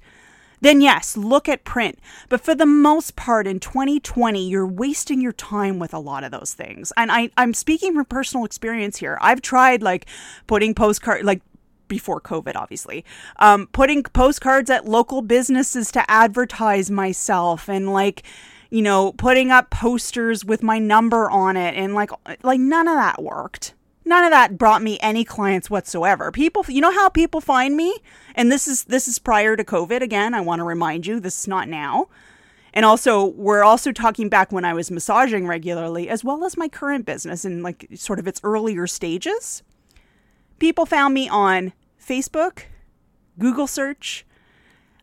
then 0.64 0.80
yes, 0.80 1.16
look 1.16 1.48
at 1.48 1.64
print. 1.64 1.98
But 2.28 2.40
for 2.40 2.54
the 2.54 2.66
most 2.66 3.16
part 3.16 3.46
in 3.46 3.60
2020, 3.60 4.48
you're 4.48 4.66
wasting 4.66 5.20
your 5.20 5.32
time 5.32 5.78
with 5.78 5.92
a 5.92 5.98
lot 5.98 6.24
of 6.24 6.30
those 6.30 6.54
things. 6.54 6.92
And 6.96 7.12
I, 7.12 7.30
I'm 7.36 7.54
speaking 7.54 7.94
from 7.94 8.04
personal 8.06 8.44
experience 8.44 8.96
here. 8.96 9.18
I've 9.20 9.42
tried 9.42 9.82
like 9.82 10.06
putting 10.46 10.74
postcard 10.74 11.24
like 11.24 11.42
before 11.86 12.20
COVID, 12.20 12.56
obviously, 12.56 13.04
um, 13.36 13.68
putting 13.72 14.02
postcards 14.02 14.70
at 14.70 14.86
local 14.86 15.22
businesses 15.22 15.92
to 15.92 16.10
advertise 16.10 16.90
myself 16.90 17.68
and 17.68 17.92
like, 17.92 18.22
you 18.70 18.82
know, 18.82 19.12
putting 19.12 19.50
up 19.50 19.70
posters 19.70 20.44
with 20.44 20.62
my 20.62 20.78
number 20.78 21.30
on 21.30 21.56
it 21.56 21.74
and 21.74 21.94
like, 21.94 22.10
like 22.42 22.58
none 22.58 22.88
of 22.88 22.94
that 22.94 23.22
worked 23.22 23.74
none 24.04 24.24
of 24.24 24.30
that 24.30 24.58
brought 24.58 24.82
me 24.82 24.98
any 25.00 25.24
clients 25.24 25.70
whatsoever. 25.70 26.30
People, 26.30 26.64
you 26.68 26.80
know 26.80 26.92
how 26.92 27.08
people 27.08 27.40
find 27.40 27.76
me? 27.76 27.94
And 28.34 28.50
this 28.50 28.68
is 28.68 28.84
this 28.84 29.08
is 29.08 29.18
prior 29.18 29.56
to 29.56 29.64
COVID 29.64 30.00
again. 30.00 30.34
I 30.34 30.40
want 30.40 30.60
to 30.60 30.64
remind 30.64 31.06
you 31.06 31.20
this 31.20 31.40
is 31.40 31.48
not 31.48 31.68
now. 31.68 32.08
And 32.74 32.84
also, 32.84 33.26
we're 33.26 33.62
also 33.62 33.92
talking 33.92 34.28
back 34.28 34.50
when 34.50 34.64
I 34.64 34.74
was 34.74 34.90
massaging 34.90 35.46
regularly, 35.46 36.08
as 36.08 36.24
well 36.24 36.44
as 36.44 36.56
my 36.56 36.68
current 36.68 37.06
business 37.06 37.44
in 37.44 37.62
like 37.62 37.86
sort 37.94 38.18
of 38.18 38.26
its 38.26 38.40
earlier 38.42 38.88
stages. 38.88 39.62
People 40.58 40.84
found 40.84 41.14
me 41.14 41.28
on 41.28 41.72
Facebook, 42.04 42.62
Google 43.38 43.68
search, 43.68 44.26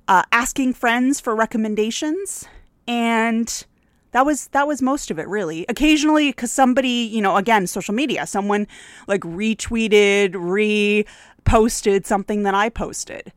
uh, 0.07 0.23
asking 0.33 0.73
friends 0.73 1.21
for 1.21 1.33
recommendations, 1.33 2.45
and 2.87 3.65
that 4.11 4.25
was 4.25 4.47
that 4.49 4.67
was 4.67 4.81
most 4.81 5.09
of 5.11 5.19
it 5.19 5.27
really. 5.27 5.65
Occasionally 5.69 6.29
because 6.29 6.51
somebody 6.51 6.89
you 6.89 7.21
know 7.21 7.37
again 7.37 7.67
social 7.67 7.93
media 7.93 8.25
someone 8.25 8.67
like 9.07 9.21
retweeted 9.21 10.33
reposted 10.33 12.05
something 12.05 12.43
that 12.43 12.53
i 12.53 12.69
posted. 12.69 13.31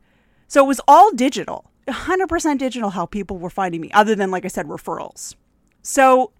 So 0.47 0.63
it 0.63 0.67
was 0.67 0.81
all 0.87 1.11
digital. 1.11 1.71
100% 1.87 2.57
digital 2.57 2.89
how 2.89 3.05
people 3.05 3.37
were 3.37 3.49
finding 3.49 3.79
me 3.79 3.91
other 3.91 4.15
than 4.15 4.31
like 4.31 4.45
i 4.45 4.49
said 4.49 4.67
referrals. 4.67 5.35
So 5.81 6.31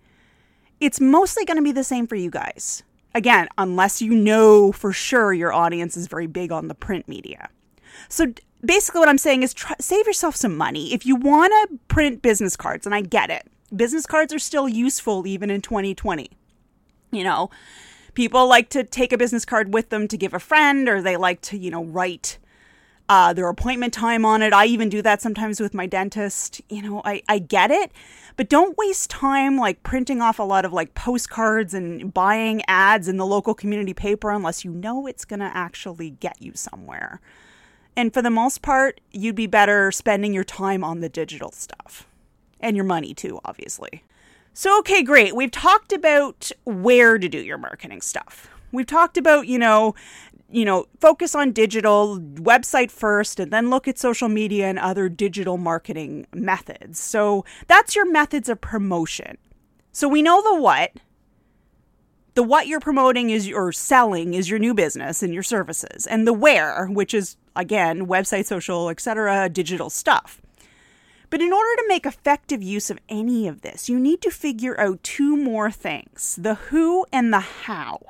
it's 0.80 1.00
mostly 1.00 1.46
going 1.46 1.58
to 1.58 1.63
be 1.63 1.72
the 1.72 1.84
same 1.84 2.08
for 2.08 2.15
you 2.15 2.30
guys. 2.30 2.84
Again 3.13 3.48
unless 3.58 4.01
you 4.01 4.13
know 4.13 4.72
for 4.72 4.92
sure 4.92 5.34
your 5.34 5.54
audience 5.54 5.96
is 5.96 6.08
very 6.08 6.27
big 6.27 6.51
on 6.51 6.68
the 6.68 6.75
print 6.75 7.08
media. 7.08 7.50
So 8.10 8.34
basically 8.63 9.00
what 9.00 9.08
i'm 9.08 9.18
saying 9.18 9.44
is 9.44 9.54
try, 9.54 9.75
save 9.80 10.06
yourself 10.06 10.36
some 10.36 10.58
money. 10.58 10.94
If 10.94 11.06
you 11.06 11.15
want 11.15 11.54
to 11.54 11.80
print 11.88 12.22
business 12.22 12.58
cards 12.58 12.86
and 12.86 12.94
i 12.94 13.00
get 13.00 13.30
it 13.30 13.48
business 13.74 14.06
cards 14.06 14.34
are 14.34 14.40
still 14.40 14.68
useful 14.68 15.26
even 15.28 15.50
in 15.50 15.62
2020. 15.62 16.30
You 17.12 17.24
know, 17.24 17.50
people 18.14 18.48
like 18.48 18.70
to 18.70 18.84
take 18.84 19.14
a 19.14 19.18
business 19.18 19.46
card 19.46 19.74
with 19.74 19.90
them 19.90 20.08
to 20.08 20.18
give 20.18 20.34
a 20.34 20.40
friend, 20.40 20.90
or 20.90 21.02
they 21.02 21.18
like 21.18 21.42
to, 21.42 21.58
you 21.58 21.72
know, 21.72 21.84
write 21.84 22.38
uh, 23.08 23.34
their 23.34 23.48
appointment 23.48 23.94
time 23.94 24.26
on 24.26 24.42
it. 24.42 24.52
I 24.52 24.66
even 24.66 24.90
do 24.90 25.02
that 25.04 25.22
sometimes 25.22 25.60
with 25.60 25.74
my 25.74 25.86
dentist. 25.86 26.62
You 26.70 26.82
know, 26.82 27.02
I, 27.06 27.22
I 27.30 27.40
get 27.40 27.72
it, 27.72 27.92
but 28.36 28.50
don't 28.50 28.78
waste 28.78 29.10
time 29.10 29.58
like 29.58 29.84
printing 29.84 30.22
off 30.22 30.40
a 30.40 30.44
lot 30.44 30.66
of 30.66 30.74
like 30.74 30.96
postcards 30.96 31.74
and 31.74 32.14
buying 32.14 32.64
ads 32.68 33.08
in 33.08 33.18
the 33.18 33.26
local 33.26 33.54
community 33.54 33.94
paper 33.94 34.32
unless 34.32 34.66
you 34.66 34.72
know 34.72 35.08
it's 35.08 35.26
going 35.26 35.42
to 35.42 35.52
actually 35.54 36.12
get 36.12 36.42
you 36.42 36.54
somewhere. 36.56 37.22
And 37.96 38.14
for 38.14 38.22
the 38.22 38.30
most 38.30 38.62
part, 38.62 39.00
you'd 39.12 39.36
be 39.36 39.48
better 39.48 39.92
spending 39.92 40.34
your 40.34 40.44
time 40.44 40.84
on 40.84 41.00
the 41.00 41.08
digital 41.08 41.52
stuff 41.52 42.08
and 42.60 42.76
your 42.76 42.86
money 42.86 43.14
too, 43.14 43.40
obviously. 43.46 44.04
So, 44.54 44.80
okay, 44.80 45.04
great. 45.04 45.36
We've 45.36 45.52
talked 45.52 45.92
about 45.92 46.50
where 46.64 47.18
to 47.18 47.28
do 47.28 47.40
your 47.40 47.58
marketing 47.58 48.02
stuff. 48.02 48.50
We've 48.72 48.88
talked 48.88 49.18
about, 49.18 49.48
you 49.48 49.60
know, 49.60 49.96
you 50.50 50.64
know, 50.64 50.86
focus 51.02 51.36
on 51.36 51.52
digital 51.52 52.20
website 52.20 52.92
first 52.92 53.40
and 53.40 53.52
then 53.52 53.70
look 53.70 53.88
at 53.88 53.98
social 53.98 54.30
media 54.30 54.68
and 54.68 54.80
other 54.80 55.10
digital 55.10 55.58
marketing 55.58 56.28
methods. 56.34 57.00
So, 57.00 57.44
that's 57.68 57.96
your 57.96 58.10
methods 58.10 58.48
of 58.48 58.62
promotion. 58.62 59.38
So, 59.92 60.08
we 60.08 60.22
know 60.22 60.42
the 60.42 60.60
what. 60.62 60.92
The 62.36 62.44
what 62.44 62.68
you're 62.68 62.82
promoting 62.82 63.30
is 63.30 63.50
or 63.50 63.72
selling 63.72 64.34
is 64.34 64.50
your 64.50 64.60
new 64.60 64.74
business 64.74 65.24
and 65.24 65.34
your 65.34 65.44
services. 65.44 66.06
And 66.06 66.28
the 66.28 66.34
where, 66.34 66.88
which 66.88 67.14
is 67.14 67.38
again, 67.56 68.08
website, 68.08 68.46
social, 68.46 68.90
etc., 68.90 69.50
digital 69.50 69.90
stuff. 69.90 70.42
But 71.29 71.41
in 71.41 71.51
order 71.51 71.75
to 71.77 71.86
make 71.88 72.05
effective 72.05 72.62
use 72.62 72.89
of 72.89 73.00
any 73.10 73.48
of 73.48 73.62
this, 73.62 73.89
you 73.89 74.00
need 74.00 74.22
to 74.22 74.32
figure 74.32 74.79
out 74.79 75.03
two 75.03 75.36
more 75.36 75.72
things 75.72 76.38
the 76.41 76.55
who 76.55 77.05
and 77.12 77.34
the 77.34 77.39
how. 77.39 78.01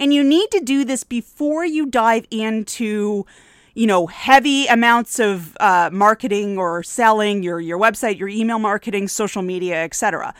And 0.00 0.14
you 0.14 0.22
need 0.22 0.50
to 0.52 0.60
do 0.60 0.84
this 0.84 1.04
before 1.04 1.64
you 1.64 1.86
dive 1.86 2.26
into, 2.30 3.26
you 3.74 3.86
know, 3.86 4.06
heavy 4.06 4.66
amounts 4.66 5.18
of 5.18 5.56
uh, 5.58 5.90
marketing 5.92 6.56
or 6.56 6.82
selling 6.82 7.42
your, 7.42 7.60
your 7.60 7.78
website, 7.78 8.18
your 8.18 8.28
email 8.28 8.58
marketing, 8.58 9.08
social 9.08 9.42
media, 9.42 9.82
etc. 9.82 10.34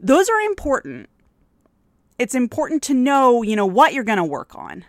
Those 0.00 0.28
are 0.28 0.40
important. 0.40 1.08
It's 2.18 2.34
important 2.34 2.82
to 2.84 2.94
know, 2.94 3.42
you 3.42 3.54
know, 3.54 3.66
what 3.66 3.92
you're 3.92 4.04
going 4.04 4.18
to 4.18 4.24
work 4.24 4.54
on. 4.56 4.84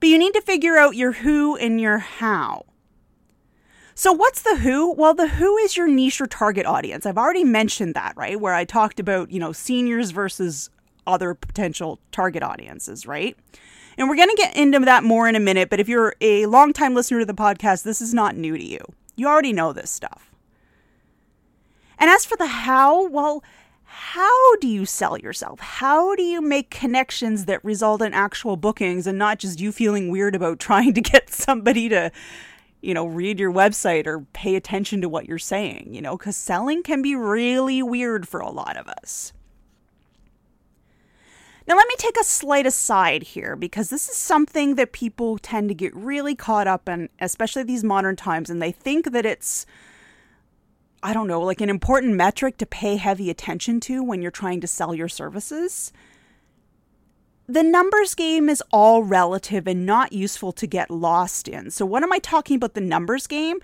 But 0.00 0.08
you 0.08 0.18
need 0.18 0.32
to 0.34 0.42
figure 0.42 0.76
out 0.76 0.96
your 0.96 1.12
who 1.12 1.56
and 1.56 1.80
your 1.80 1.98
how. 1.98 2.64
So, 3.96 4.12
what's 4.12 4.42
the 4.42 4.56
who? 4.56 4.92
Well, 4.92 5.14
the 5.14 5.28
who 5.28 5.56
is 5.58 5.76
your 5.76 5.86
niche 5.86 6.20
or 6.20 6.26
target 6.26 6.66
audience. 6.66 7.06
I've 7.06 7.18
already 7.18 7.44
mentioned 7.44 7.94
that, 7.94 8.16
right? 8.16 8.40
Where 8.40 8.54
I 8.54 8.64
talked 8.64 8.98
about, 8.98 9.30
you 9.30 9.38
know, 9.38 9.52
seniors 9.52 10.10
versus 10.10 10.68
other 11.06 11.34
potential 11.34 12.00
target 12.10 12.42
audiences, 12.42 13.06
right? 13.06 13.36
And 13.96 14.08
we're 14.08 14.16
going 14.16 14.30
to 14.30 14.36
get 14.36 14.56
into 14.56 14.80
that 14.80 15.04
more 15.04 15.28
in 15.28 15.36
a 15.36 15.40
minute, 15.40 15.70
but 15.70 15.78
if 15.78 15.88
you're 15.88 16.16
a 16.20 16.46
long-time 16.46 16.94
listener 16.94 17.20
to 17.20 17.26
the 17.26 17.34
podcast, 17.34 17.84
this 17.84 18.00
is 18.00 18.12
not 18.12 18.36
new 18.36 18.56
to 18.56 18.64
you. 18.64 18.80
You 19.14 19.28
already 19.28 19.52
know 19.52 19.72
this 19.72 19.90
stuff. 19.90 20.32
And 21.96 22.10
as 22.10 22.24
for 22.24 22.36
the 22.36 22.46
how, 22.46 23.06
well, 23.06 23.44
how 23.84 24.56
do 24.56 24.66
you 24.66 24.84
sell 24.86 25.16
yourself? 25.16 25.60
How 25.60 26.16
do 26.16 26.24
you 26.24 26.40
make 26.40 26.70
connections 26.70 27.44
that 27.44 27.64
result 27.64 28.02
in 28.02 28.12
actual 28.12 28.56
bookings 28.56 29.06
and 29.06 29.16
not 29.16 29.38
just 29.38 29.60
you 29.60 29.70
feeling 29.70 30.10
weird 30.10 30.34
about 30.34 30.58
trying 30.58 30.94
to 30.94 31.00
get 31.00 31.30
somebody 31.30 31.88
to 31.90 32.10
you 32.84 32.92
know, 32.92 33.06
read 33.06 33.40
your 33.40 33.52
website 33.52 34.06
or 34.06 34.20
pay 34.32 34.56
attention 34.56 35.00
to 35.00 35.08
what 35.08 35.26
you're 35.26 35.38
saying, 35.38 35.88
you 35.92 36.02
know, 36.02 36.16
because 36.16 36.36
selling 36.36 36.82
can 36.82 37.00
be 37.00 37.16
really 37.16 37.82
weird 37.82 38.28
for 38.28 38.40
a 38.40 38.50
lot 38.50 38.76
of 38.76 38.86
us. 38.88 39.32
Now, 41.66 41.76
let 41.76 41.88
me 41.88 41.94
take 41.96 42.18
a 42.20 42.24
slight 42.24 42.66
aside 42.66 43.22
here 43.22 43.56
because 43.56 43.88
this 43.88 44.10
is 44.10 44.16
something 44.16 44.74
that 44.74 44.92
people 44.92 45.38
tend 45.38 45.70
to 45.70 45.74
get 45.74 45.96
really 45.96 46.34
caught 46.34 46.66
up 46.66 46.86
in, 46.90 47.08
especially 47.20 47.62
these 47.62 47.82
modern 47.82 48.16
times, 48.16 48.50
and 48.50 48.60
they 48.60 48.70
think 48.70 49.12
that 49.12 49.24
it's, 49.24 49.64
I 51.02 51.14
don't 51.14 51.26
know, 51.26 51.40
like 51.40 51.62
an 51.62 51.70
important 51.70 52.16
metric 52.16 52.58
to 52.58 52.66
pay 52.66 52.96
heavy 52.96 53.30
attention 53.30 53.80
to 53.80 54.02
when 54.04 54.20
you're 54.20 54.30
trying 54.30 54.60
to 54.60 54.66
sell 54.66 54.94
your 54.94 55.08
services 55.08 55.90
the 57.46 57.62
numbers 57.62 58.14
game 58.14 58.48
is 58.48 58.62
all 58.72 59.02
relative 59.02 59.66
and 59.66 59.84
not 59.84 60.12
useful 60.12 60.52
to 60.52 60.66
get 60.66 60.90
lost 60.90 61.48
in. 61.48 61.70
So, 61.70 61.84
what 61.84 62.02
am 62.02 62.12
I 62.12 62.18
talking 62.18 62.56
about 62.56 62.74
the 62.74 62.80
numbers 62.80 63.26
game? 63.26 63.58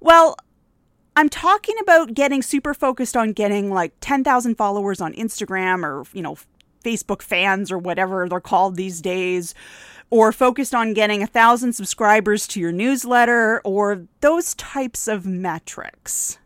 Well, 0.00 0.36
I'm 1.16 1.28
talking 1.28 1.76
about 1.80 2.14
getting 2.14 2.42
super 2.42 2.74
focused 2.74 3.16
on 3.16 3.32
getting 3.32 3.70
like 3.70 3.92
10,000 4.00 4.56
followers 4.56 5.00
on 5.00 5.14
Instagram 5.14 5.84
or, 5.84 6.04
you 6.12 6.22
know, 6.22 6.36
Facebook 6.84 7.22
fans 7.22 7.72
or 7.72 7.78
whatever 7.78 8.28
they're 8.28 8.40
called 8.40 8.76
these 8.76 9.00
days, 9.00 9.54
or 10.10 10.32
focused 10.32 10.74
on 10.74 10.92
getting 10.92 11.22
a 11.22 11.26
thousand 11.26 11.72
subscribers 11.72 12.46
to 12.48 12.60
your 12.60 12.72
newsletter 12.72 13.60
or 13.64 14.06
those 14.20 14.54
types 14.54 15.08
of 15.08 15.24
metrics 15.24 16.38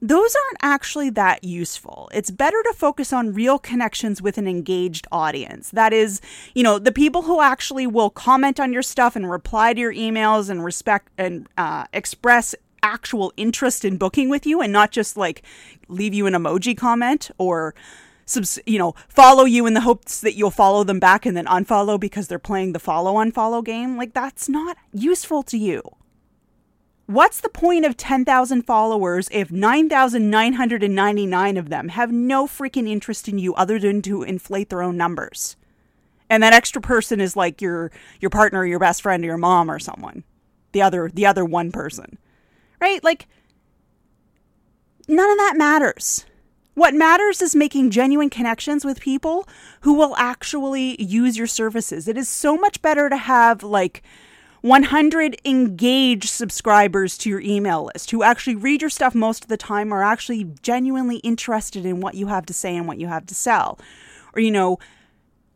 those 0.00 0.34
aren't 0.34 0.58
actually 0.62 1.10
that 1.10 1.42
useful. 1.42 2.08
It's 2.12 2.30
better 2.30 2.62
to 2.62 2.72
focus 2.76 3.12
on 3.12 3.34
real 3.34 3.58
connections 3.58 4.22
with 4.22 4.38
an 4.38 4.46
engaged 4.46 5.06
audience. 5.10 5.70
That 5.70 5.92
is, 5.92 6.20
you 6.54 6.62
know, 6.62 6.78
the 6.78 6.92
people 6.92 7.22
who 7.22 7.40
actually 7.40 7.86
will 7.86 8.10
comment 8.10 8.60
on 8.60 8.72
your 8.72 8.82
stuff 8.82 9.16
and 9.16 9.28
reply 9.28 9.74
to 9.74 9.80
your 9.80 9.92
emails 9.92 10.50
and 10.50 10.64
respect 10.64 11.08
and 11.18 11.48
uh, 11.58 11.86
express 11.92 12.54
actual 12.82 13.32
interest 13.36 13.84
in 13.84 13.96
booking 13.96 14.28
with 14.28 14.46
you 14.46 14.60
and 14.60 14.72
not 14.72 14.92
just 14.92 15.16
like 15.16 15.42
leave 15.88 16.14
you 16.14 16.26
an 16.26 16.34
emoji 16.34 16.76
comment 16.76 17.28
or 17.36 17.74
you 18.66 18.78
know 18.78 18.94
follow 19.08 19.44
you 19.44 19.66
in 19.66 19.74
the 19.74 19.80
hopes 19.80 20.20
that 20.20 20.34
you'll 20.34 20.50
follow 20.50 20.84
them 20.84 21.00
back 21.00 21.26
and 21.26 21.36
then 21.36 21.46
unfollow 21.46 21.98
because 21.98 22.28
they're 22.28 22.38
playing 22.38 22.72
the 22.72 22.78
follow 22.78 23.14
unfollow 23.14 23.64
game 23.64 23.96
like 23.96 24.12
that's 24.14 24.48
not 24.48 24.76
useful 24.92 25.42
to 25.42 25.58
you 25.58 25.82
What's 27.08 27.40
the 27.40 27.48
point 27.48 27.84
of 27.86 27.96
10,000 27.96 28.66
followers 28.66 29.30
if 29.32 29.50
9,999 29.50 31.56
of 31.56 31.70
them 31.70 31.88
have 31.88 32.12
no 32.12 32.46
freaking 32.46 32.86
interest 32.86 33.28
in 33.28 33.38
you 33.38 33.54
other 33.54 33.78
than 33.78 34.02
to 34.02 34.22
inflate 34.22 34.68
their 34.68 34.82
own 34.82 34.98
numbers? 34.98 35.56
And 36.28 36.42
that 36.42 36.52
extra 36.52 36.82
person 36.82 37.18
is 37.18 37.34
like 37.34 37.62
your 37.62 37.90
your 38.20 38.28
partner, 38.28 38.66
your 38.66 38.78
best 38.78 39.00
friend, 39.00 39.24
or 39.24 39.26
your 39.26 39.38
mom 39.38 39.70
or 39.70 39.78
someone. 39.78 40.22
The 40.72 40.82
other 40.82 41.08
the 41.08 41.24
other 41.24 41.46
one 41.46 41.72
person. 41.72 42.18
Right? 42.78 43.02
Like 43.02 43.26
none 45.08 45.30
of 45.30 45.38
that 45.38 45.56
matters. 45.56 46.26
What 46.74 46.92
matters 46.92 47.40
is 47.40 47.56
making 47.56 47.88
genuine 47.88 48.28
connections 48.28 48.84
with 48.84 49.00
people 49.00 49.48
who 49.80 49.94
will 49.94 50.14
actually 50.16 51.02
use 51.02 51.38
your 51.38 51.46
services. 51.46 52.06
It 52.06 52.18
is 52.18 52.28
so 52.28 52.58
much 52.58 52.82
better 52.82 53.08
to 53.08 53.16
have 53.16 53.62
like 53.62 54.02
100 54.68 55.40
engaged 55.46 56.28
subscribers 56.28 57.16
to 57.18 57.30
your 57.30 57.40
email 57.40 57.90
list 57.92 58.10
who 58.10 58.22
actually 58.22 58.54
read 58.54 58.82
your 58.82 58.90
stuff 58.90 59.14
most 59.14 59.44
of 59.44 59.48
the 59.48 59.56
time 59.56 59.92
are 59.92 60.02
actually 60.02 60.44
genuinely 60.62 61.16
interested 61.18 61.86
in 61.86 62.00
what 62.00 62.14
you 62.14 62.26
have 62.26 62.44
to 62.44 62.52
say 62.52 62.76
and 62.76 62.86
what 62.86 62.98
you 62.98 63.06
have 63.06 63.24
to 63.24 63.34
sell. 63.34 63.78
Or, 64.34 64.42
you 64.42 64.50
know, 64.50 64.78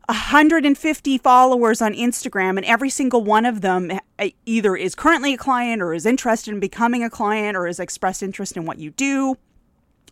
150 0.09 1.17
followers 1.19 1.81
on 1.81 1.93
Instagram, 1.93 2.57
and 2.57 2.65
every 2.65 2.89
single 2.89 3.23
one 3.23 3.45
of 3.45 3.61
them 3.61 3.91
eh, 4.19 4.31
either 4.45 4.75
is 4.75 4.95
currently 4.95 5.35
a 5.35 5.37
client 5.37 5.81
or 5.81 5.93
is 5.93 6.05
interested 6.05 6.51
in 6.53 6.59
becoming 6.59 7.03
a 7.03 7.09
client 7.09 7.55
or 7.55 7.67
has 7.67 7.79
expressed 7.79 8.23
interest 8.23 8.57
in 8.57 8.65
what 8.65 8.79
you 8.79 8.89
do. 8.91 9.37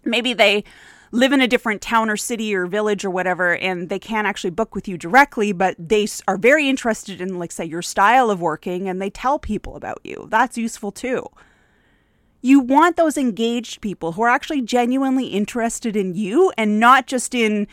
Maybe 0.05 0.34
they 0.34 0.63
live 1.11 1.33
in 1.33 1.41
a 1.41 1.47
different 1.47 1.81
town 1.81 2.09
or 2.09 2.17
city 2.17 2.55
or 2.55 2.65
village 2.65 3.03
or 3.03 3.09
whatever 3.09 3.55
and 3.57 3.89
they 3.89 3.99
can't 3.99 4.27
actually 4.27 4.49
book 4.49 4.73
with 4.73 4.87
you 4.87 4.97
directly 4.97 5.51
but 5.51 5.75
they 5.77 6.07
are 6.27 6.37
very 6.37 6.69
interested 6.69 7.19
in 7.19 7.37
like 7.37 7.51
say 7.51 7.65
your 7.65 7.81
style 7.81 8.29
of 8.29 8.41
working 8.41 8.87
and 8.87 9.01
they 9.01 9.09
tell 9.09 9.37
people 9.37 9.75
about 9.75 9.99
you. 10.03 10.27
That's 10.29 10.57
useful 10.57 10.91
too. 10.91 11.27
You 12.41 12.59
want 12.59 12.95
those 12.95 13.17
engaged 13.17 13.81
people 13.81 14.13
who 14.13 14.23
are 14.23 14.29
actually 14.29 14.61
genuinely 14.61 15.27
interested 15.27 15.95
in 15.95 16.15
you 16.15 16.51
and 16.57 16.79
not 16.79 17.07
just 17.07 17.35
in 17.35 17.67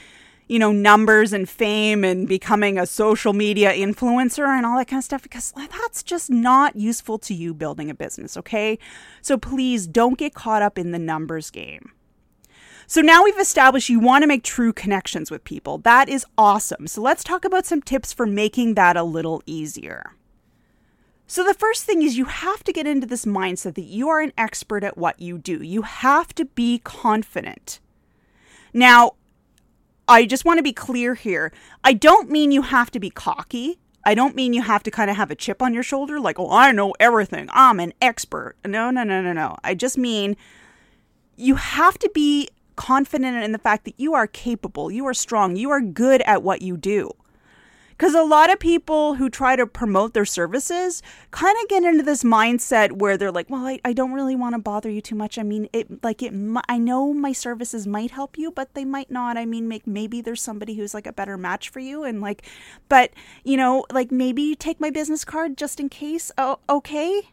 you 0.48 0.58
know 0.58 0.72
numbers 0.72 1.32
and 1.32 1.48
fame 1.48 2.04
and 2.04 2.26
becoming 2.26 2.78
a 2.78 2.86
social 2.86 3.32
media 3.32 3.72
influencer 3.72 4.46
and 4.46 4.66
all 4.66 4.78
that 4.78 4.88
kind 4.88 4.98
of 4.98 5.04
stuff 5.04 5.22
because 5.22 5.52
that's 5.70 6.02
just 6.02 6.28
not 6.28 6.74
useful 6.74 7.18
to 7.18 7.34
you 7.34 7.54
building 7.54 7.88
a 7.88 7.94
business 7.94 8.36
okay? 8.36 8.78
So 9.22 9.38
please 9.38 9.86
don't 9.86 10.18
get 10.18 10.34
caught 10.34 10.62
up 10.62 10.76
in 10.76 10.90
the 10.90 10.98
numbers 10.98 11.50
game 11.50 11.92
so 12.88 13.02
now 13.02 13.22
we've 13.22 13.38
established 13.38 13.90
you 13.90 14.00
want 14.00 14.22
to 14.22 14.26
make 14.26 14.42
true 14.42 14.72
connections 14.72 15.30
with 15.30 15.44
people. 15.44 15.76
That 15.76 16.08
is 16.08 16.24
awesome. 16.38 16.86
So 16.86 17.02
let's 17.02 17.22
talk 17.22 17.44
about 17.44 17.66
some 17.66 17.82
tips 17.82 18.14
for 18.14 18.24
making 18.24 18.74
that 18.74 18.96
a 18.96 19.02
little 19.02 19.42
easier. 19.44 20.14
So, 21.30 21.44
the 21.44 21.52
first 21.52 21.84
thing 21.84 22.00
is 22.00 22.16
you 22.16 22.24
have 22.24 22.64
to 22.64 22.72
get 22.72 22.86
into 22.86 23.06
this 23.06 23.26
mindset 23.26 23.74
that 23.74 23.82
you 23.82 24.08
are 24.08 24.22
an 24.22 24.32
expert 24.38 24.82
at 24.82 24.96
what 24.96 25.20
you 25.20 25.36
do. 25.36 25.62
You 25.62 25.82
have 25.82 26.34
to 26.36 26.46
be 26.46 26.78
confident. 26.78 27.80
Now, 28.72 29.12
I 30.08 30.24
just 30.24 30.46
want 30.46 30.56
to 30.56 30.62
be 30.62 30.72
clear 30.72 31.14
here. 31.14 31.52
I 31.84 31.92
don't 31.92 32.30
mean 32.30 32.50
you 32.50 32.62
have 32.62 32.90
to 32.92 32.98
be 32.98 33.10
cocky. 33.10 33.78
I 34.06 34.14
don't 34.14 34.36
mean 34.36 34.54
you 34.54 34.62
have 34.62 34.82
to 34.84 34.90
kind 34.90 35.10
of 35.10 35.18
have 35.18 35.30
a 35.30 35.34
chip 35.34 35.60
on 35.60 35.74
your 35.74 35.82
shoulder, 35.82 36.18
like, 36.18 36.38
oh, 36.38 36.50
I 36.50 36.72
know 36.72 36.94
everything. 36.98 37.50
I'm 37.52 37.78
an 37.78 37.92
expert. 38.00 38.56
No, 38.64 38.90
no, 38.90 39.02
no, 39.02 39.20
no, 39.20 39.34
no. 39.34 39.58
I 39.62 39.74
just 39.74 39.98
mean 39.98 40.34
you 41.36 41.56
have 41.56 41.98
to 41.98 42.10
be 42.14 42.48
confident 42.78 43.42
in 43.42 43.50
the 43.50 43.58
fact 43.58 43.84
that 43.84 43.98
you 43.98 44.14
are 44.14 44.28
capable, 44.28 44.88
you 44.88 45.04
are 45.04 45.12
strong, 45.12 45.56
you 45.56 45.68
are 45.68 45.80
good 45.80 46.22
at 46.22 46.44
what 46.44 46.62
you 46.62 46.76
do. 46.76 47.10
Because 47.90 48.14
a 48.14 48.22
lot 48.22 48.52
of 48.52 48.60
people 48.60 49.14
who 49.14 49.28
try 49.28 49.56
to 49.56 49.66
promote 49.66 50.14
their 50.14 50.24
services 50.24 51.02
kind 51.32 51.56
of 51.60 51.68
get 51.68 51.82
into 51.82 52.04
this 52.04 52.22
mindset 52.22 52.92
where 52.92 53.16
they're 53.16 53.32
like, 53.32 53.50
well, 53.50 53.66
I, 53.66 53.80
I 53.84 53.92
don't 53.92 54.12
really 54.12 54.36
want 54.36 54.54
to 54.54 54.60
bother 54.60 54.88
you 54.88 55.00
too 55.00 55.16
much. 55.16 55.36
I 55.36 55.42
mean, 55.42 55.68
it 55.72 56.04
like 56.04 56.22
it, 56.22 56.32
I 56.68 56.78
know 56.78 57.12
my 57.12 57.32
services 57.32 57.88
might 57.88 58.12
help 58.12 58.38
you, 58.38 58.52
but 58.52 58.74
they 58.74 58.84
might 58.84 59.10
not. 59.10 59.36
I 59.36 59.44
mean, 59.44 59.66
make, 59.66 59.84
maybe 59.84 60.20
there's 60.20 60.40
somebody 60.40 60.74
who's 60.76 60.94
like 60.94 61.08
a 61.08 61.12
better 61.12 61.36
match 61.36 61.70
for 61.70 61.80
you. 61.80 62.04
And 62.04 62.20
like, 62.20 62.46
but 62.88 63.10
you 63.42 63.56
know, 63.56 63.84
like 63.90 64.12
maybe 64.12 64.42
you 64.42 64.54
take 64.54 64.78
my 64.78 64.90
business 64.90 65.24
card 65.24 65.58
just 65.58 65.80
in 65.80 65.88
case. 65.88 66.30
Oh, 66.38 66.60
okay 66.70 67.32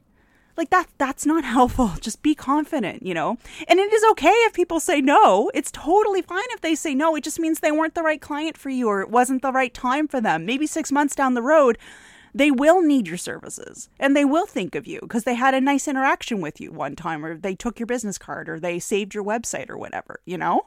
like 0.57 0.69
that 0.69 0.87
that's 0.97 1.25
not 1.25 1.43
helpful. 1.43 1.93
Just 2.01 2.21
be 2.21 2.35
confident 2.35 3.03
you 3.03 3.13
know? 3.13 3.37
And 3.67 3.79
it 3.79 3.93
is 3.93 4.03
okay 4.11 4.29
if 4.29 4.53
people 4.53 4.79
say 4.79 5.01
no. 5.01 5.51
It's 5.53 5.71
totally 5.71 6.21
fine 6.21 6.43
if 6.49 6.61
they 6.61 6.75
say 6.75 6.95
no. 6.95 7.15
It 7.15 7.23
just 7.23 7.39
means 7.39 7.59
they 7.59 7.71
weren't 7.71 7.95
the 7.95 8.03
right 8.03 8.21
client 8.21 8.57
for 8.57 8.69
you 8.69 8.87
or 8.87 9.01
it 9.01 9.09
wasn't 9.09 9.41
the 9.41 9.51
right 9.51 9.73
time 9.73 10.07
for 10.07 10.21
them. 10.21 10.45
Maybe 10.45 10.67
6 10.67 10.91
months 10.91 11.15
down 11.15 11.33
the 11.33 11.41
road 11.41 11.77
they 12.35 12.51
will 12.51 12.81
need 12.81 13.07
your 13.07 13.17
services 13.17 13.87
and 13.97 14.13
they 14.13 14.25
will 14.25 14.45
think 14.45 14.75
of 14.75 14.85
you 14.85 14.99
because 14.99 15.23
they 15.23 15.35
had 15.35 15.53
a 15.53 15.61
nice 15.61 15.87
interaction 15.87 16.41
with 16.41 16.59
you 16.59 16.69
one 16.69 16.93
time 16.93 17.23
or 17.23 17.37
they 17.37 17.55
took 17.55 17.79
your 17.79 17.87
business 17.87 18.17
card 18.17 18.49
or 18.49 18.59
they 18.59 18.77
saved 18.77 19.15
your 19.15 19.23
website 19.23 19.69
or 19.69 19.77
whatever 19.77 20.19
you 20.25 20.37
know 20.37 20.63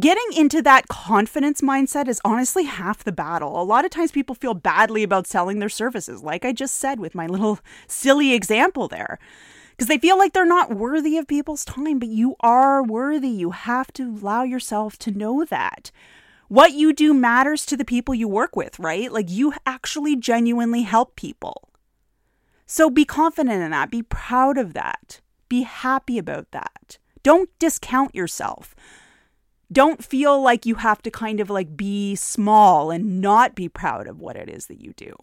Getting 0.00 0.38
into 0.38 0.62
that 0.62 0.88
confidence 0.88 1.60
mindset 1.60 2.08
is 2.08 2.18
honestly 2.24 2.64
half 2.64 3.04
the 3.04 3.12
battle. 3.12 3.60
A 3.60 3.62
lot 3.62 3.84
of 3.84 3.90
times 3.90 4.10
people 4.10 4.34
feel 4.34 4.54
badly 4.54 5.02
about 5.02 5.26
selling 5.26 5.58
their 5.58 5.68
services, 5.68 6.22
like 6.22 6.46
I 6.46 6.52
just 6.52 6.76
said 6.76 6.98
with 6.98 7.14
my 7.14 7.26
little 7.28 7.58
silly 7.86 8.32
example 8.32 8.88
there, 8.88 9.18
because 9.72 9.88
they 9.88 9.98
feel 9.98 10.16
like 10.16 10.32
they're 10.32 10.46
not 10.46 10.74
worthy 10.74 11.18
of 11.18 11.26
people's 11.26 11.66
time, 11.66 11.98
but 11.98 12.08
you 12.08 12.36
are 12.40 12.82
worthy. 12.82 13.28
You 13.28 13.50
have 13.50 13.92
to 13.92 14.04
allow 14.04 14.44
yourself 14.44 14.96
to 15.00 15.10
know 15.10 15.44
that. 15.44 15.90
What 16.48 16.72
you 16.72 16.94
do 16.94 17.12
matters 17.12 17.66
to 17.66 17.76
the 17.76 17.84
people 17.84 18.14
you 18.14 18.28
work 18.28 18.56
with, 18.56 18.78
right? 18.78 19.12
Like 19.12 19.30
you 19.30 19.52
actually 19.66 20.16
genuinely 20.16 20.82
help 20.82 21.16
people. 21.16 21.68
So 22.64 22.88
be 22.88 23.04
confident 23.04 23.62
in 23.62 23.70
that. 23.72 23.90
Be 23.90 24.02
proud 24.02 24.56
of 24.56 24.72
that. 24.72 25.20
Be 25.50 25.62
happy 25.62 26.16
about 26.16 26.50
that. 26.52 26.96
Don't 27.22 27.50
discount 27.58 28.14
yourself 28.14 28.74
don't 29.72 30.04
feel 30.04 30.40
like 30.40 30.66
you 30.66 30.76
have 30.76 31.02
to 31.02 31.10
kind 31.10 31.40
of 31.40 31.50
like 31.50 31.76
be 31.76 32.14
small 32.14 32.90
and 32.90 33.20
not 33.20 33.54
be 33.54 33.68
proud 33.68 34.06
of 34.06 34.20
what 34.20 34.36
it 34.36 34.48
is 34.48 34.66
that 34.66 34.80
you 34.80 34.92
do. 34.94 35.14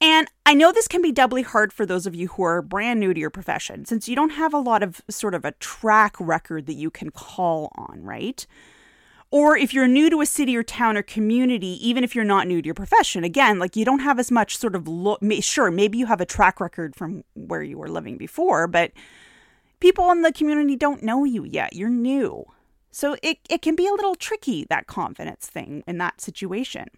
And 0.00 0.26
I 0.44 0.54
know 0.54 0.72
this 0.72 0.88
can 0.88 1.00
be 1.00 1.12
doubly 1.12 1.42
hard 1.42 1.72
for 1.72 1.86
those 1.86 2.06
of 2.06 2.14
you 2.14 2.26
who 2.28 2.42
are 2.42 2.60
brand 2.60 2.98
new 2.98 3.14
to 3.14 3.20
your 3.20 3.30
profession, 3.30 3.84
since 3.84 4.08
you 4.08 4.16
don't 4.16 4.30
have 4.30 4.52
a 4.52 4.58
lot 4.58 4.82
of 4.82 5.00
sort 5.08 5.32
of 5.32 5.44
a 5.44 5.52
track 5.52 6.16
record 6.18 6.66
that 6.66 6.74
you 6.74 6.90
can 6.90 7.10
call 7.10 7.70
on, 7.76 8.02
right? 8.02 8.44
Or 9.30 9.56
if 9.56 9.72
you're 9.72 9.86
new 9.86 10.10
to 10.10 10.20
a 10.20 10.26
city 10.26 10.56
or 10.56 10.64
town 10.64 10.96
or 10.96 11.02
community, 11.02 11.78
even 11.88 12.02
if 12.02 12.16
you're 12.16 12.24
not 12.24 12.48
new 12.48 12.60
to 12.60 12.66
your 12.66 12.74
profession, 12.74 13.22
again, 13.22 13.60
like 13.60 13.76
you 13.76 13.84
don't 13.84 14.00
have 14.00 14.18
as 14.18 14.30
much 14.30 14.58
sort 14.58 14.74
of 14.74 14.88
look. 14.88 15.20
Sure, 15.40 15.70
maybe 15.70 15.98
you 15.98 16.06
have 16.06 16.20
a 16.20 16.26
track 16.26 16.60
record 16.60 16.96
from 16.96 17.22
where 17.34 17.62
you 17.62 17.78
were 17.78 17.88
living 17.88 18.18
before, 18.18 18.66
but 18.66 18.90
people 19.78 20.10
in 20.10 20.22
the 20.22 20.32
community 20.32 20.74
don't 20.74 21.02
know 21.02 21.22
you 21.24 21.44
yet. 21.44 21.74
You're 21.74 21.88
new. 21.88 22.44
So 22.92 23.16
it, 23.22 23.38
it 23.48 23.62
can 23.62 23.74
be 23.74 23.88
a 23.88 23.92
little 23.92 24.14
tricky, 24.14 24.66
that 24.68 24.86
confidence 24.86 25.46
thing 25.46 25.82
in 25.86 25.96
that 25.98 26.20
situation. 26.20 26.88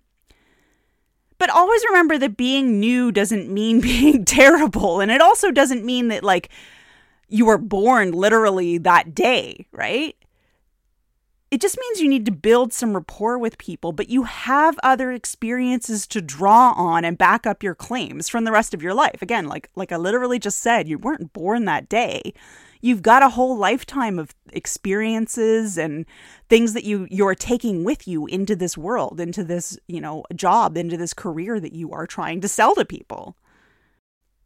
But 1.38 1.50
always 1.50 1.84
remember 1.86 2.18
that 2.18 2.36
being 2.36 2.80
new 2.80 3.12
doesn't 3.12 3.48
mean 3.48 3.80
being 3.80 4.24
terrible. 4.24 5.00
And 5.00 5.10
it 5.10 5.22
also 5.22 5.50
doesn't 5.50 5.84
mean 5.84 6.08
that, 6.08 6.24
like, 6.24 6.50
you 7.28 7.46
were 7.46 7.58
born 7.58 8.10
literally 8.10 8.76
that 8.78 9.14
day, 9.14 9.66
right? 9.72 10.16
It 11.50 11.60
just 11.60 11.78
means 11.78 12.00
you 12.00 12.08
need 12.08 12.26
to 12.26 12.32
build 12.32 12.72
some 12.72 12.94
rapport 12.94 13.38
with 13.38 13.58
people, 13.58 13.92
but 13.92 14.08
you 14.08 14.24
have 14.24 14.76
other 14.82 15.12
experiences 15.12 16.08
to 16.08 16.20
draw 16.20 16.72
on 16.72 17.04
and 17.04 17.16
back 17.16 17.46
up 17.46 17.62
your 17.62 17.76
claims 17.76 18.28
from 18.28 18.42
the 18.42 18.50
rest 18.50 18.74
of 18.74 18.82
your 18.82 18.94
life. 18.94 19.22
Again, 19.22 19.46
like 19.46 19.70
like 19.76 19.92
I 19.92 19.96
literally 19.96 20.40
just 20.40 20.58
said, 20.58 20.88
you 20.88 20.98
weren't 20.98 21.32
born 21.32 21.64
that 21.66 21.88
day 21.88 22.34
you've 22.85 23.03
got 23.03 23.23
a 23.23 23.31
whole 23.31 23.57
lifetime 23.57 24.19
of 24.19 24.35
experiences 24.53 25.79
and 25.79 26.05
things 26.50 26.75
that 26.75 26.85
you 26.85 27.09
you're 27.11 27.35
taking 27.35 27.83
with 27.83 28.07
you 28.07 28.26
into 28.26 28.55
this 28.55 28.76
world 28.76 29.19
into 29.19 29.43
this 29.43 29.79
you 29.88 30.00
know 30.00 30.23
job 30.37 30.76
into 30.76 30.97
this 30.97 31.14
career 31.14 31.59
that 31.59 31.73
you 31.73 31.93
are 31.93 32.07
trying 32.07 32.41
to 32.41 32.49
sell 32.49 32.75
to 32.75 32.85
people. 32.85 33.37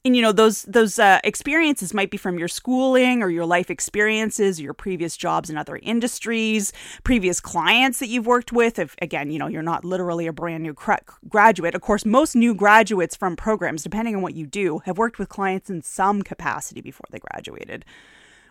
And 0.04 0.14
you 0.14 0.22
know 0.22 0.30
those 0.30 0.62
those 0.62 1.00
uh, 1.00 1.18
experiences 1.24 1.92
might 1.92 2.12
be 2.12 2.16
from 2.16 2.38
your 2.38 2.46
schooling 2.46 3.22
or 3.22 3.28
your 3.28 3.44
life 3.44 3.68
experiences 3.68 4.60
your 4.60 4.72
previous 4.72 5.16
jobs 5.16 5.50
in 5.50 5.58
other 5.58 5.80
industries 5.82 6.72
previous 7.02 7.40
clients 7.40 7.98
that 7.98 8.06
you've 8.06 8.26
worked 8.26 8.52
with. 8.52 8.78
If 8.78 8.94
again 9.02 9.32
you 9.32 9.40
know 9.40 9.48
you're 9.48 9.62
not 9.62 9.84
literally 9.84 10.28
a 10.28 10.32
brand 10.32 10.62
new 10.62 10.74
cra- 10.74 11.00
graduate. 11.28 11.74
Of 11.74 11.82
course 11.82 12.06
most 12.06 12.36
new 12.36 12.54
graduates 12.54 13.16
from 13.16 13.34
programs 13.34 13.82
depending 13.82 14.14
on 14.14 14.22
what 14.22 14.36
you 14.36 14.46
do 14.46 14.78
have 14.84 14.96
worked 14.96 15.18
with 15.18 15.28
clients 15.28 15.68
in 15.68 15.82
some 15.82 16.22
capacity 16.22 16.80
before 16.80 17.06
they 17.10 17.18
graduated 17.18 17.84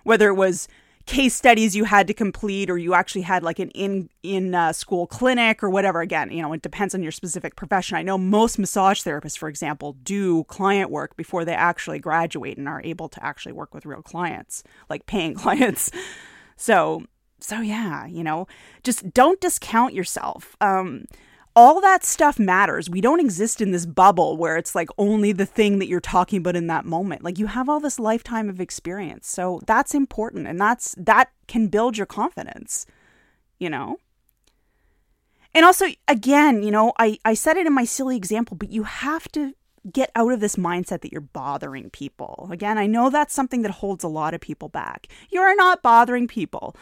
whether 0.04 0.28
it 0.28 0.36
was 0.36 0.68
case 1.08 1.34
studies 1.34 1.74
you 1.74 1.86
had 1.86 2.06
to 2.06 2.14
complete 2.14 2.70
or 2.70 2.78
you 2.78 2.94
actually 2.94 3.22
had 3.22 3.42
like 3.42 3.60
an 3.60 3.70
in 3.70 4.10
in 4.24 4.54
uh, 4.54 4.74
school 4.74 5.08
clinic 5.08 5.64
or 5.64 5.70
whatever. 5.70 6.02
Again 6.02 6.30
you 6.32 6.42
know 6.42 6.52
it 6.54 6.62
depends 6.62 6.94
on 6.94 7.02
your 7.02 7.14
specific 7.14 7.56
profession. 7.56 7.98
I 7.98 8.04
know 8.04 8.18
most 8.18 8.60
massage 8.60 9.02
therapists 9.02 9.38
for 9.38 9.48
example 9.50 9.94
do 10.04 10.44
client 10.44 10.92
work 10.92 11.16
before 11.16 11.46
they 11.46 11.56
actually 11.56 12.00
graduate 12.00 12.58
and 12.58 12.68
are 12.68 12.82
able 12.84 13.08
to 13.10 13.26
actually 13.26 13.54
work 13.54 13.74
with 13.74 13.86
real 13.86 14.02
clients 14.02 14.64
like 14.90 15.06
paying 15.06 15.34
clients. 15.44 15.90
So 16.58 17.04
so 17.40 17.62
yeah 17.62 18.06
you 18.06 18.24
know 18.24 18.46
just 18.84 19.14
don't 19.14 19.40
discount 19.40 19.94
yourself. 19.94 20.58
Um 20.60 21.06
all 21.58 21.82
that 21.82 22.06
stuff 22.06 22.38
matters. 22.38 22.88
We 22.88 23.02
don't 23.02 23.20
exist 23.20 23.62
in 23.62 23.72
this 23.72 23.88
bubble 23.88 24.38
where 24.38 24.58
it's 24.58 24.76
like 24.76 24.90
only 25.00 25.32
the 25.32 25.48
thing 25.48 25.80
that 25.80 25.88
you're 25.88 26.00
talking 26.00 26.38
about 26.38 26.56
in 26.56 26.68
that 26.68 26.86
moment. 26.86 27.24
Like 27.24 27.40
you 27.40 27.48
have 27.48 27.68
all 27.68 27.80
this 27.80 28.00
lifetime 28.00 28.48
of 28.48 28.62
experience. 28.62 29.28
So 29.28 29.60
that's 29.66 29.96
important 29.96 30.46
and 30.46 30.62
that's 30.62 30.94
that 31.00 31.32
can 31.48 31.68
build 31.68 31.98
your 31.98 32.06
confidence, 32.06 32.86
you 33.58 33.72
know? 33.72 33.98
And 35.56 35.66
also 35.66 35.88
again, 36.08 36.62
you 36.62 36.70
know, 36.70 36.94
I 37.00 37.18
I 37.26 37.34
said 37.34 37.58
it 37.58 37.66
in 37.66 37.74
my 37.74 37.86
silly 37.86 38.16
example, 38.16 38.56
but 38.56 38.70
you 38.70 38.84
have 38.84 39.28
to 39.30 39.56
get 39.92 40.12
out 40.16 40.32
of 40.32 40.40
this 40.40 40.56
mindset 40.56 41.02
that 41.02 41.12
you're 41.12 41.22
bothering 41.22 41.90
people. 41.90 42.48
Again, 42.52 42.78
I 42.78 42.88
know 42.88 43.10
that's 43.10 43.34
something 43.34 43.62
that 43.62 43.72
holds 43.72 44.04
a 44.04 44.10
lot 44.10 44.34
of 44.34 44.42
people 44.42 44.70
back. 44.70 45.08
You're 45.30 45.56
not 45.56 45.82
bothering 45.82 46.28
people 46.28 46.76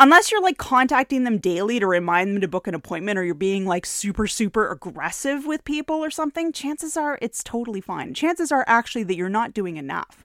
unless 0.00 0.32
you're 0.32 0.42
like 0.42 0.56
contacting 0.56 1.24
them 1.24 1.38
daily 1.38 1.78
to 1.78 1.86
remind 1.86 2.30
them 2.30 2.40
to 2.40 2.48
book 2.48 2.66
an 2.66 2.74
appointment 2.74 3.18
or 3.18 3.22
you're 3.22 3.34
being 3.34 3.66
like 3.66 3.84
super, 3.84 4.26
super 4.26 4.68
aggressive 4.68 5.46
with 5.46 5.62
people 5.62 5.96
or 5.96 6.10
something, 6.10 6.52
chances 6.52 6.96
are 6.96 7.18
it's 7.20 7.44
totally 7.44 7.82
fine. 7.82 8.14
Chances 8.14 8.50
are 8.50 8.64
actually 8.66 9.04
that 9.04 9.16
you're 9.16 9.28
not 9.28 9.52
doing 9.52 9.76
enough. 9.76 10.24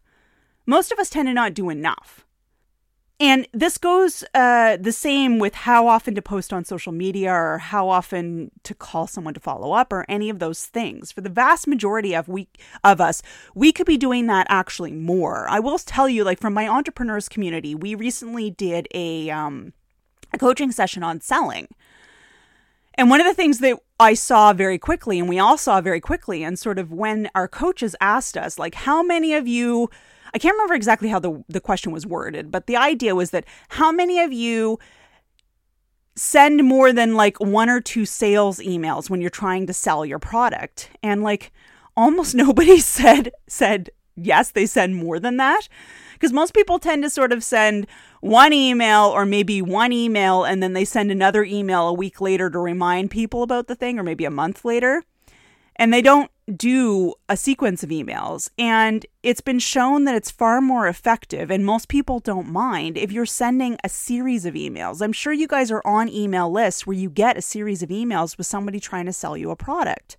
Most 0.66 0.92
of 0.92 0.98
us 0.98 1.10
tend 1.10 1.28
to 1.28 1.34
not 1.34 1.54
do 1.54 1.70
enough. 1.70 2.26
And 3.18 3.48
this 3.54 3.78
goes 3.78 4.26
uh, 4.34 4.76
the 4.76 4.92
same 4.92 5.40
with 5.40 5.56
how 5.56 5.88
often 5.88 6.16
to 6.16 6.22
post 6.22 6.52
on 6.52 6.66
social 6.66 6.92
media 6.92 7.32
or 7.32 7.60
how 7.60 7.88
often 7.88 8.52
to 8.64 8.74
call 8.74 9.08
someone 9.08 9.34
to 9.36 9.40
follow 9.40 9.72
up 9.72 9.94
or 9.94 10.06
any 10.10 10.30
of 10.30 10.40
those 10.40 10.66
things. 10.66 11.14
For 11.14 11.22
the 11.22 11.30
vast 11.30 11.66
majority 11.66 12.14
of 12.14 12.28
we 12.28 12.50
of 12.84 13.00
us, 13.00 13.22
we 13.54 13.72
could 13.72 13.86
be 13.88 13.96
doing 13.96 14.28
that 14.28 14.48
actually 14.50 14.92
more. 14.92 15.48
I 15.50 15.60
will 15.60 15.80
tell 15.80 16.10
you, 16.10 16.26
like 16.26 16.42
from 16.42 16.54
my 16.54 16.68
entrepreneurs 16.68 17.30
community, 17.30 17.74
we 17.74 17.96
recently 17.96 18.50
did 18.50 18.90
a 18.94 19.30
um, 19.30 19.72
a 20.34 20.38
coaching 20.38 20.74
session 20.74 21.02
on 21.02 21.22
selling. 21.22 21.70
And 22.96 23.10
one 23.10 23.22
of 23.22 23.28
the 23.28 23.34
things 23.34 23.60
that 23.60 23.80
I 23.98 24.14
saw 24.14 24.52
very 24.52 24.78
quickly, 24.78 25.20
and 25.20 25.30
we 25.30 25.40
all 25.40 25.58
saw 25.58 25.80
very 25.80 26.02
quickly, 26.02 26.44
and 26.44 26.60
sort 26.60 26.80
of 26.80 26.92
when 26.92 27.30
our 27.34 27.48
coaches 27.48 27.96
asked 28.02 28.38
us, 28.38 28.58
like, 28.58 28.76
how 28.76 29.04
many 29.04 29.34
of 29.34 29.48
you 29.48 29.90
I 30.36 30.38
can't 30.38 30.54
remember 30.56 30.74
exactly 30.74 31.08
how 31.08 31.20
the, 31.20 31.46
the 31.48 31.62
question 31.62 31.94
was 31.94 32.06
worded, 32.06 32.52
but 32.52 32.68
the 32.68 32.76
idea 32.76 33.16
was 33.16 33.30
that 33.30 33.46
how 33.70 33.90
many 33.90 34.20
of 34.20 34.34
you 34.34 34.78
send 36.18 36.62
more 36.66 36.92
than 36.92 37.16
like 37.16 37.40
one 37.40 37.70
or 37.70 37.80
two 37.80 38.06
sales 38.06 38.60
emails 38.60 39.10
when 39.10 39.22
you're 39.22 39.30
trying 39.30 39.66
to 39.68 39.74
sell 39.74 40.06
your 40.06 40.20
product? 40.20 40.90
And 41.02 41.24
like 41.24 41.54
almost 41.96 42.36
nobody 42.46 42.80
said 42.82 43.32
said 43.48 43.92
yes, 44.18 44.52
they 44.52 44.66
send 44.66 44.98
more 44.98 45.22
than 45.22 45.38
that. 45.38 45.70
Because 46.12 46.34
most 46.34 46.54
people 46.54 46.80
tend 46.80 47.04
to 47.04 47.10
sort 47.10 47.32
of 47.32 47.42
send 47.42 47.88
one 48.20 48.52
email 48.52 49.06
or 49.06 49.26
maybe 49.26 49.62
one 49.62 49.94
email 49.94 50.44
and 50.44 50.62
then 50.62 50.74
they 50.74 50.84
send 50.84 51.12
another 51.12 51.46
email 51.46 51.88
a 51.88 51.94
week 51.94 52.20
later 52.20 52.50
to 52.50 52.60
remind 52.60 53.10
people 53.10 53.42
about 53.42 53.68
the 53.68 53.76
thing 53.76 53.98
or 53.98 54.04
maybe 54.04 54.26
a 54.26 54.30
month 54.30 54.66
later. 54.66 55.04
And 55.78 55.94
they 55.94 56.02
don't 56.02 56.32
do 56.56 57.14
a 57.28 57.36
sequence 57.36 57.84
of 57.84 57.90
emails. 57.90 58.50
And 58.58 59.06
it's 59.24 59.42
been 59.42 59.60
shown 59.60 60.06
that 60.06 60.16
it's 60.16 60.32
far 60.32 60.62
more 60.62 60.88
effective, 60.88 61.50
and 61.50 61.66
most 61.66 61.88
people 61.88 62.20
don't 62.20 62.48
mind 62.48 62.98
if 62.98 63.12
you're 63.12 63.26
sending 63.26 63.78
a 63.84 63.90
series 63.90 64.46
of 64.46 64.54
emails. 64.54 65.02
I'm 65.02 65.14
sure 65.14 65.34
you 65.34 65.48
guys 65.48 65.72
are 65.72 65.82
on 65.86 66.08
email 66.08 66.52
lists 66.52 66.86
where 66.86 66.96
you 66.96 67.10
get 67.10 67.38
a 67.38 67.42
series 67.42 67.82
of 67.82 67.90
emails 67.90 68.38
with 68.38 68.48
somebody 68.48 68.80
trying 68.80 69.06
to 69.06 69.14
sell 69.14 69.36
you 69.36 69.50
a 69.52 69.56
product. 69.56 70.18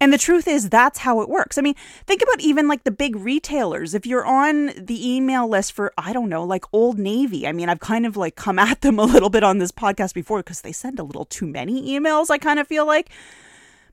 And 0.00 0.12
the 0.12 0.18
truth 0.18 0.46
is, 0.46 0.68
that's 0.68 0.98
how 0.98 1.22
it 1.22 1.30
works. 1.30 1.56
I 1.56 1.62
mean, 1.62 1.76
think 2.06 2.20
about 2.20 2.40
even 2.40 2.68
like 2.68 2.84
the 2.84 2.90
big 2.90 3.16
retailers. 3.16 3.94
If 3.94 4.06
you're 4.06 4.26
on 4.26 4.66
the 4.76 5.08
email 5.08 5.48
list 5.48 5.72
for, 5.72 5.94
I 5.96 6.12
don't 6.12 6.28
know, 6.28 6.44
like 6.44 6.64
Old 6.74 6.98
Navy, 6.98 7.46
I 7.46 7.52
mean, 7.52 7.70
I've 7.70 7.80
kind 7.80 8.04
of 8.04 8.16
like 8.16 8.34
come 8.34 8.58
at 8.58 8.82
them 8.82 8.98
a 8.98 9.04
little 9.04 9.30
bit 9.30 9.42
on 9.42 9.58
this 9.58 9.72
podcast 9.72 10.12
before 10.12 10.40
because 10.40 10.60
they 10.60 10.72
send 10.72 10.98
a 10.98 11.04
little 11.04 11.24
too 11.24 11.46
many 11.46 11.98
emails, 11.98 12.28
I 12.28 12.36
kind 12.36 12.58
of 12.58 12.68
feel 12.68 12.86
like 12.86 13.08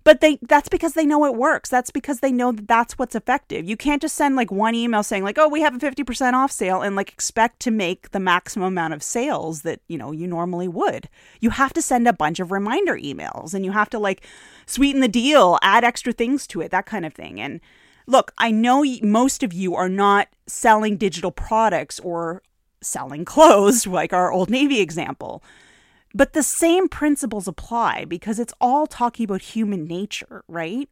but 0.03 0.21
they 0.21 0.39
that's 0.41 0.69
because 0.69 0.93
they 0.93 1.05
know 1.05 1.25
it 1.25 1.35
works. 1.35 1.69
That's 1.69 1.91
because 1.91 2.19
they 2.19 2.31
know 2.31 2.51
that 2.51 2.67
that's 2.67 2.97
what's 2.97 3.15
effective. 3.15 3.67
You 3.67 3.77
can't 3.77 4.01
just 4.01 4.15
send 4.15 4.35
like 4.35 4.51
one 4.51 4.75
email 4.75 5.03
saying 5.03 5.23
like 5.23 5.37
oh 5.37 5.47
we 5.47 5.61
have 5.61 5.75
a 5.75 5.79
50% 5.79 6.33
off 6.33 6.51
sale 6.51 6.81
and 6.81 6.95
like 6.95 7.11
expect 7.11 7.59
to 7.61 7.71
make 7.71 8.11
the 8.11 8.19
maximum 8.19 8.67
amount 8.67 8.93
of 8.93 9.03
sales 9.03 9.61
that 9.61 9.81
you 9.87 9.97
know 9.97 10.11
you 10.11 10.27
normally 10.27 10.67
would. 10.67 11.09
You 11.39 11.51
have 11.51 11.73
to 11.73 11.81
send 11.81 12.07
a 12.07 12.13
bunch 12.13 12.39
of 12.39 12.51
reminder 12.51 12.95
emails 12.97 13.53
and 13.53 13.65
you 13.65 13.71
have 13.71 13.89
to 13.91 13.99
like 13.99 14.25
sweeten 14.65 15.01
the 15.01 15.07
deal 15.07 15.59
add 15.61 15.83
extra 15.83 16.13
things 16.13 16.47
to 16.47 16.61
it 16.61 16.71
that 16.71 16.85
kind 16.85 17.05
of 17.05 17.13
thing. 17.13 17.39
And 17.39 17.61
look 18.07 18.31
i 18.37 18.51
know 18.51 18.83
most 19.03 19.43
of 19.43 19.53
you 19.53 19.75
are 19.75 19.89
not 19.89 20.27
selling 20.47 20.97
digital 20.97 21.31
products 21.31 21.99
or 21.99 22.41
selling 22.81 23.23
clothes 23.23 23.85
like 23.87 24.13
our 24.13 24.31
old 24.31 24.49
navy 24.49 24.79
example 24.79 25.43
but 26.13 26.33
the 26.33 26.43
same 26.43 26.87
principles 26.87 27.47
apply 27.47 28.05
because 28.05 28.39
it's 28.39 28.53
all 28.59 28.87
talking 28.87 29.25
about 29.25 29.41
human 29.41 29.85
nature, 29.85 30.43
right? 30.47 30.89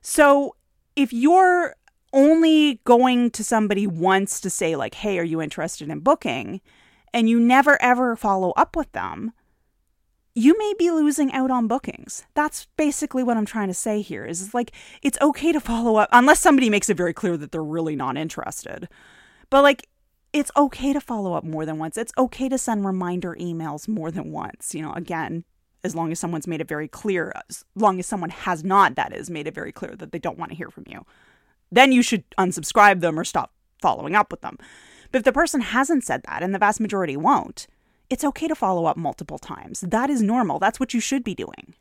So 0.00 0.56
if 0.94 1.12
you're 1.12 1.76
only 2.12 2.80
going 2.84 3.30
to 3.32 3.44
somebody 3.44 3.86
once 3.86 4.40
to 4.40 4.50
say, 4.50 4.76
like, 4.76 4.94
hey, 4.94 5.18
are 5.18 5.24
you 5.24 5.42
interested 5.42 5.90
in 5.90 6.00
booking? 6.00 6.60
And 7.12 7.28
you 7.28 7.38
never 7.40 7.80
ever 7.82 8.16
follow 8.16 8.50
up 8.52 8.76
with 8.76 8.90
them, 8.92 9.32
you 10.34 10.56
may 10.58 10.74
be 10.78 10.90
losing 10.90 11.32
out 11.32 11.50
on 11.50 11.66
bookings. 11.66 12.24
That's 12.34 12.66
basically 12.76 13.22
what 13.22 13.38
I'm 13.38 13.46
trying 13.46 13.68
to 13.68 13.74
say 13.74 14.02
here 14.02 14.24
is 14.24 14.52
like 14.52 14.72
it's 15.02 15.18
okay 15.22 15.50
to 15.50 15.60
follow 15.60 15.96
up 15.96 16.10
unless 16.12 16.40
somebody 16.40 16.68
makes 16.68 16.90
it 16.90 16.96
very 16.96 17.14
clear 17.14 17.38
that 17.38 17.52
they're 17.52 17.64
really 17.64 17.96
not 17.96 18.18
interested. 18.18 18.88
But 19.48 19.62
like 19.62 19.88
it's 20.38 20.50
okay 20.54 20.92
to 20.92 21.00
follow 21.00 21.32
up 21.32 21.44
more 21.44 21.64
than 21.64 21.78
once. 21.78 21.96
It's 21.96 22.12
okay 22.18 22.48
to 22.48 22.58
send 22.58 22.84
reminder 22.84 23.34
emails 23.40 23.88
more 23.88 24.10
than 24.10 24.32
once. 24.32 24.74
You 24.74 24.82
know, 24.82 24.92
again, 24.92 25.44
as 25.82 25.94
long 25.94 26.12
as 26.12 26.20
someone's 26.20 26.46
made 26.46 26.60
it 26.60 26.68
very 26.68 26.88
clear, 26.88 27.32
as 27.48 27.64
long 27.74 27.98
as 27.98 28.06
someone 28.06 28.30
has 28.30 28.62
not, 28.62 28.96
that 28.96 29.14
is, 29.14 29.30
made 29.30 29.46
it 29.46 29.54
very 29.54 29.72
clear 29.72 29.96
that 29.96 30.12
they 30.12 30.18
don't 30.18 30.38
want 30.38 30.50
to 30.50 30.56
hear 30.56 30.70
from 30.70 30.84
you, 30.86 31.06
then 31.72 31.90
you 31.90 32.02
should 32.02 32.24
unsubscribe 32.36 33.00
them 33.00 33.18
or 33.18 33.24
stop 33.24 33.52
following 33.80 34.14
up 34.14 34.30
with 34.30 34.42
them. 34.42 34.58
But 35.10 35.20
if 35.20 35.24
the 35.24 35.32
person 35.32 35.62
hasn't 35.62 36.04
said 36.04 36.22
that, 36.28 36.42
and 36.42 36.54
the 36.54 36.58
vast 36.58 36.80
majority 36.80 37.16
won't, 37.16 37.66
it's 38.10 38.24
okay 38.24 38.46
to 38.46 38.54
follow 38.54 38.84
up 38.84 38.98
multiple 38.98 39.38
times. 39.38 39.80
That 39.80 40.10
is 40.10 40.20
normal. 40.20 40.58
That's 40.58 40.78
what 40.78 40.92
you 40.92 41.00
should 41.00 41.24
be 41.24 41.34
doing. 41.34 41.74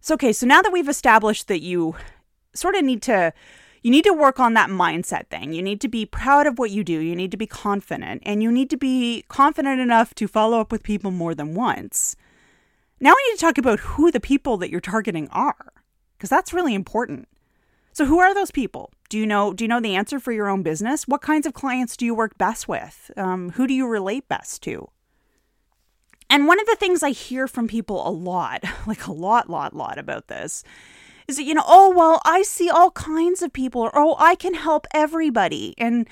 So, 0.00 0.14
okay, 0.14 0.32
so 0.32 0.46
now 0.46 0.60
that 0.60 0.72
we've 0.72 0.88
established 0.88 1.46
that 1.48 1.62
you 1.62 1.94
sort 2.52 2.74
of 2.74 2.84
need 2.84 3.02
to 3.02 3.32
you 3.82 3.90
need 3.90 4.04
to 4.04 4.12
work 4.12 4.38
on 4.38 4.54
that 4.54 4.70
mindset 4.70 5.28
thing. 5.28 5.52
You 5.52 5.62
need 5.62 5.80
to 5.80 5.88
be 5.88 6.04
proud 6.04 6.46
of 6.46 6.58
what 6.58 6.70
you 6.70 6.84
do. 6.84 6.98
You 6.98 7.16
need 7.16 7.30
to 7.30 7.36
be 7.36 7.46
confident, 7.46 8.22
and 8.26 8.42
you 8.42 8.52
need 8.52 8.70
to 8.70 8.76
be 8.76 9.24
confident 9.28 9.80
enough 9.80 10.14
to 10.16 10.28
follow 10.28 10.60
up 10.60 10.70
with 10.70 10.82
people 10.82 11.10
more 11.10 11.34
than 11.34 11.54
once. 11.54 12.16
Now 13.00 13.10
we 13.10 13.30
need 13.30 13.36
to 13.36 13.40
talk 13.40 13.58
about 13.58 13.80
who 13.80 14.10
the 14.10 14.20
people 14.20 14.58
that 14.58 14.70
you're 14.70 14.80
targeting 14.80 15.28
are, 15.30 15.72
because 16.16 16.28
that's 16.28 16.52
really 16.52 16.74
important. 16.74 17.28
So 17.92 18.04
who 18.04 18.18
are 18.18 18.34
those 18.34 18.50
people? 18.50 18.92
Do 19.08 19.18
you 19.18 19.26
know? 19.26 19.52
Do 19.52 19.64
you 19.64 19.68
know 19.68 19.80
the 19.80 19.96
answer 19.96 20.20
for 20.20 20.32
your 20.32 20.48
own 20.48 20.62
business? 20.62 21.08
What 21.08 21.22
kinds 21.22 21.46
of 21.46 21.54
clients 21.54 21.96
do 21.96 22.04
you 22.04 22.14
work 22.14 22.36
best 22.38 22.68
with? 22.68 23.10
Um, 23.16 23.50
who 23.50 23.66
do 23.66 23.74
you 23.74 23.86
relate 23.86 24.28
best 24.28 24.62
to? 24.64 24.90
And 26.28 26.46
one 26.46 26.60
of 26.60 26.66
the 26.66 26.76
things 26.76 27.02
I 27.02 27.10
hear 27.10 27.48
from 27.48 27.66
people 27.66 28.06
a 28.06 28.10
lot, 28.10 28.62
like 28.86 29.06
a 29.06 29.12
lot, 29.12 29.50
lot, 29.50 29.74
lot 29.74 29.98
about 29.98 30.28
this, 30.28 30.62
is 31.30 31.36
that, 31.36 31.44
you 31.44 31.54
know, 31.54 31.64
oh, 31.66 31.92
well, 31.96 32.20
I 32.24 32.42
see 32.42 32.68
all 32.68 32.90
kinds 32.90 33.40
of 33.40 33.52
people, 33.52 33.82
or 33.82 33.90
oh, 33.94 34.16
I 34.18 34.34
can 34.34 34.54
help 34.54 34.86
everybody. 34.92 35.74
And 35.78 36.08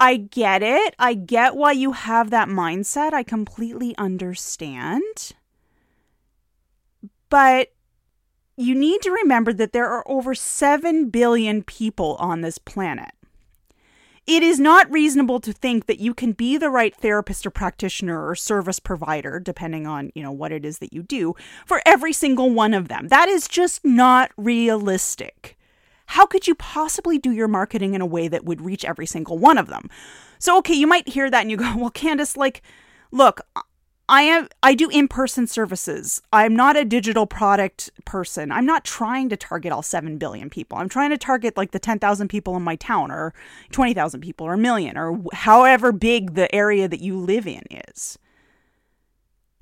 I 0.00 0.16
get 0.16 0.62
it. 0.62 0.94
I 0.98 1.14
get 1.14 1.56
why 1.56 1.72
you 1.72 1.92
have 1.92 2.30
that 2.30 2.48
mindset. 2.48 3.12
I 3.12 3.22
completely 3.22 3.96
understand. 3.96 5.32
But 7.30 7.72
you 8.56 8.74
need 8.74 9.02
to 9.02 9.10
remember 9.10 9.52
that 9.52 9.72
there 9.72 9.88
are 9.88 10.04
over 10.06 10.34
7 10.34 11.10
billion 11.10 11.62
people 11.62 12.16
on 12.18 12.40
this 12.40 12.58
planet 12.58 13.12
it 14.28 14.42
is 14.42 14.60
not 14.60 14.90
reasonable 14.92 15.40
to 15.40 15.54
think 15.54 15.86
that 15.86 16.00
you 16.00 16.12
can 16.12 16.32
be 16.32 16.58
the 16.58 16.68
right 16.68 16.94
therapist 16.94 17.46
or 17.46 17.50
practitioner 17.50 18.28
or 18.28 18.34
service 18.34 18.78
provider 18.78 19.40
depending 19.40 19.86
on 19.86 20.12
you 20.14 20.22
know 20.22 20.30
what 20.30 20.52
it 20.52 20.66
is 20.66 20.78
that 20.80 20.92
you 20.92 21.02
do 21.02 21.34
for 21.64 21.80
every 21.86 22.12
single 22.12 22.50
one 22.50 22.74
of 22.74 22.88
them. 22.88 23.08
That 23.08 23.28
is 23.28 23.48
just 23.48 23.84
not 23.86 24.30
realistic. 24.36 25.56
How 26.12 26.26
could 26.26 26.46
you 26.46 26.54
possibly 26.54 27.18
do 27.18 27.32
your 27.32 27.48
marketing 27.48 27.94
in 27.94 28.02
a 28.02 28.06
way 28.06 28.28
that 28.28 28.44
would 28.44 28.60
reach 28.60 28.84
every 28.84 29.06
single 29.06 29.38
one 29.38 29.56
of 29.56 29.68
them? 29.68 29.88
So 30.38 30.58
okay 30.58 30.74
you 30.74 30.86
might 30.86 31.08
hear 31.08 31.30
that 31.30 31.40
and 31.40 31.50
you 31.50 31.56
go 31.56 31.74
well 31.76 31.90
candace 31.90 32.36
like 32.36 32.60
look 33.10 33.40
I 34.08 34.22
am 34.22 34.48
I 34.62 34.74
do 34.74 34.88
in-person 34.88 35.46
services. 35.48 36.22
I'm 36.32 36.56
not 36.56 36.76
a 36.76 36.84
digital 36.84 37.26
product 37.26 37.90
person. 38.06 38.50
I'm 38.50 38.64
not 38.64 38.84
trying 38.84 39.28
to 39.28 39.36
target 39.36 39.70
all 39.70 39.82
7 39.82 40.16
billion 40.16 40.48
people. 40.48 40.78
I'm 40.78 40.88
trying 40.88 41.10
to 41.10 41.18
target 41.18 41.58
like 41.58 41.72
the 41.72 41.78
10,000 41.78 42.28
people 42.28 42.56
in 42.56 42.62
my 42.62 42.76
town 42.76 43.10
or 43.10 43.34
20,000 43.72 44.20
people 44.22 44.46
or 44.46 44.54
a 44.54 44.58
million 44.58 44.96
or 44.96 45.20
however 45.34 45.92
big 45.92 46.34
the 46.34 46.52
area 46.54 46.88
that 46.88 47.02
you 47.02 47.18
live 47.18 47.46
in 47.46 47.62
is. 47.88 48.18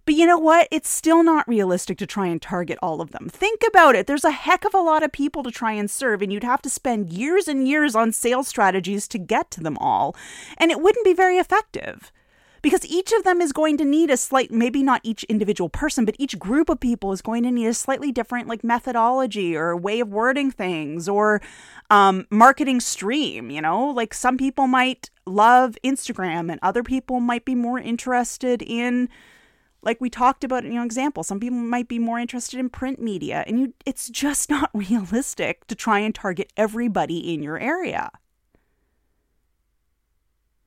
But 0.04 0.14
you 0.14 0.24
know 0.24 0.38
what? 0.38 0.68
It's 0.70 0.88
still 0.88 1.24
not 1.24 1.48
realistic 1.48 1.98
to 1.98 2.06
try 2.06 2.28
and 2.28 2.40
target 2.40 2.78
all 2.80 3.00
of 3.00 3.10
them. 3.10 3.28
Think 3.28 3.62
about 3.66 3.96
it. 3.96 4.06
There's 4.06 4.24
a 4.24 4.30
heck 4.30 4.64
of 4.64 4.72
a 4.72 4.78
lot 4.78 5.02
of 5.02 5.10
people 5.10 5.42
to 5.42 5.50
try 5.50 5.72
and 5.72 5.90
serve, 5.90 6.22
and 6.22 6.32
you'd 6.32 6.44
have 6.44 6.62
to 6.62 6.70
spend 6.70 7.12
years 7.12 7.48
and 7.48 7.66
years 7.66 7.96
on 7.96 8.12
sales 8.12 8.46
strategies 8.46 9.08
to 9.08 9.18
get 9.18 9.50
to 9.50 9.60
them 9.60 9.76
all, 9.78 10.14
and 10.58 10.70
it 10.70 10.80
wouldn't 10.80 11.04
be 11.04 11.12
very 11.12 11.38
effective 11.38 12.12
because 12.66 12.84
each 12.86 13.12
of 13.12 13.22
them 13.22 13.40
is 13.40 13.52
going 13.52 13.76
to 13.76 13.84
need 13.84 14.10
a 14.10 14.16
slight 14.16 14.50
maybe 14.50 14.82
not 14.82 15.00
each 15.04 15.22
individual 15.24 15.68
person 15.68 16.04
but 16.04 16.16
each 16.18 16.36
group 16.36 16.68
of 16.68 16.80
people 16.80 17.12
is 17.12 17.22
going 17.22 17.44
to 17.44 17.52
need 17.52 17.68
a 17.68 17.72
slightly 17.72 18.10
different 18.10 18.48
like 18.48 18.64
methodology 18.64 19.54
or 19.54 19.76
way 19.76 20.00
of 20.00 20.08
wording 20.08 20.50
things 20.50 21.08
or 21.08 21.40
um, 21.90 22.26
marketing 22.28 22.80
stream 22.80 23.50
you 23.50 23.60
know? 23.60 23.86
Like 23.90 24.12
some 24.12 24.36
people 24.36 24.66
might 24.66 25.10
love 25.26 25.76
instagram 25.84 26.50
and 26.50 26.58
other 26.60 26.82
people 26.82 27.20
might 27.20 27.44
be 27.44 27.54
more 27.54 27.78
interested 27.78 28.62
in 28.62 29.08
like 29.82 30.00
we 30.00 30.10
talked 30.10 30.42
about 30.42 30.64
in 30.64 30.72
your 30.72 30.84
example 30.84 31.22
some 31.22 31.38
people 31.38 31.58
might 31.58 31.86
be 31.86 32.00
more 32.00 32.18
interested 32.18 32.58
in 32.58 32.68
print 32.68 33.00
media 33.00 33.44
and 33.46 33.60
you 33.60 33.74
it's 33.84 34.08
just 34.08 34.50
not 34.50 34.70
realistic 34.74 35.64
to 35.68 35.76
try 35.76 36.00
and 36.00 36.16
target 36.16 36.52
everybody 36.56 37.32
in 37.32 37.44
your 37.44 37.60
area 37.60 38.10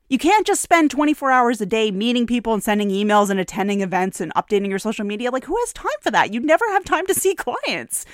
you 0.09 0.17
can't 0.17 0.45
just 0.45 0.61
spend 0.61 0.89
24 0.89 1.31
hours 1.31 1.61
a 1.61 1.67
day 1.67 1.91
meeting 1.91 2.25
people 2.25 2.53
and 2.53 2.63
sending 2.63 2.89
emails 2.89 3.29
and 3.29 3.39
attending 3.39 3.81
events 3.81 4.19
and 4.19 4.33
updating 4.33 4.69
your 4.69 4.79
social 4.79 5.05
media. 5.05 5.29
Like, 5.29 5.45
who 5.45 5.55
has 5.57 5.71
time 5.71 5.91
for 6.01 6.09
that? 6.09 6.33
You 6.33 6.39
never 6.39 6.65
have 6.71 6.83
time 6.83 7.05
to 7.05 7.13
see 7.13 7.35
clients. 7.37 8.05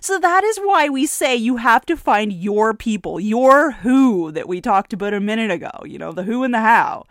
So, 0.00 0.18
that 0.18 0.42
is 0.42 0.58
why 0.58 0.88
we 0.88 1.06
say 1.06 1.36
you 1.36 1.56
have 1.56 1.86
to 1.86 1.96
find 1.96 2.32
your 2.32 2.74
people, 2.74 3.20
your 3.20 3.70
who 3.70 4.32
that 4.32 4.48
we 4.48 4.60
talked 4.60 4.92
about 4.92 5.14
a 5.14 5.20
minute 5.20 5.52
ago, 5.52 5.70
you 5.84 5.96
know, 5.96 6.12
the 6.12 6.24
who 6.24 6.42
and 6.42 6.52
the 6.52 6.60
how. 6.60 7.06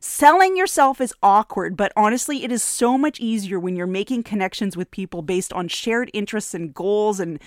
Selling 0.00 0.56
yourself 0.56 1.00
is 1.00 1.14
awkward, 1.22 1.76
but 1.76 1.92
honestly, 1.94 2.42
it 2.42 2.50
is 2.50 2.62
so 2.62 2.98
much 2.98 3.20
easier 3.20 3.60
when 3.60 3.76
you're 3.76 3.86
making 3.86 4.24
connections 4.24 4.76
with 4.76 4.90
people 4.90 5.22
based 5.22 5.52
on 5.52 5.68
shared 5.68 6.10
interests 6.12 6.54
and 6.54 6.74
goals 6.74 7.20
and 7.20 7.38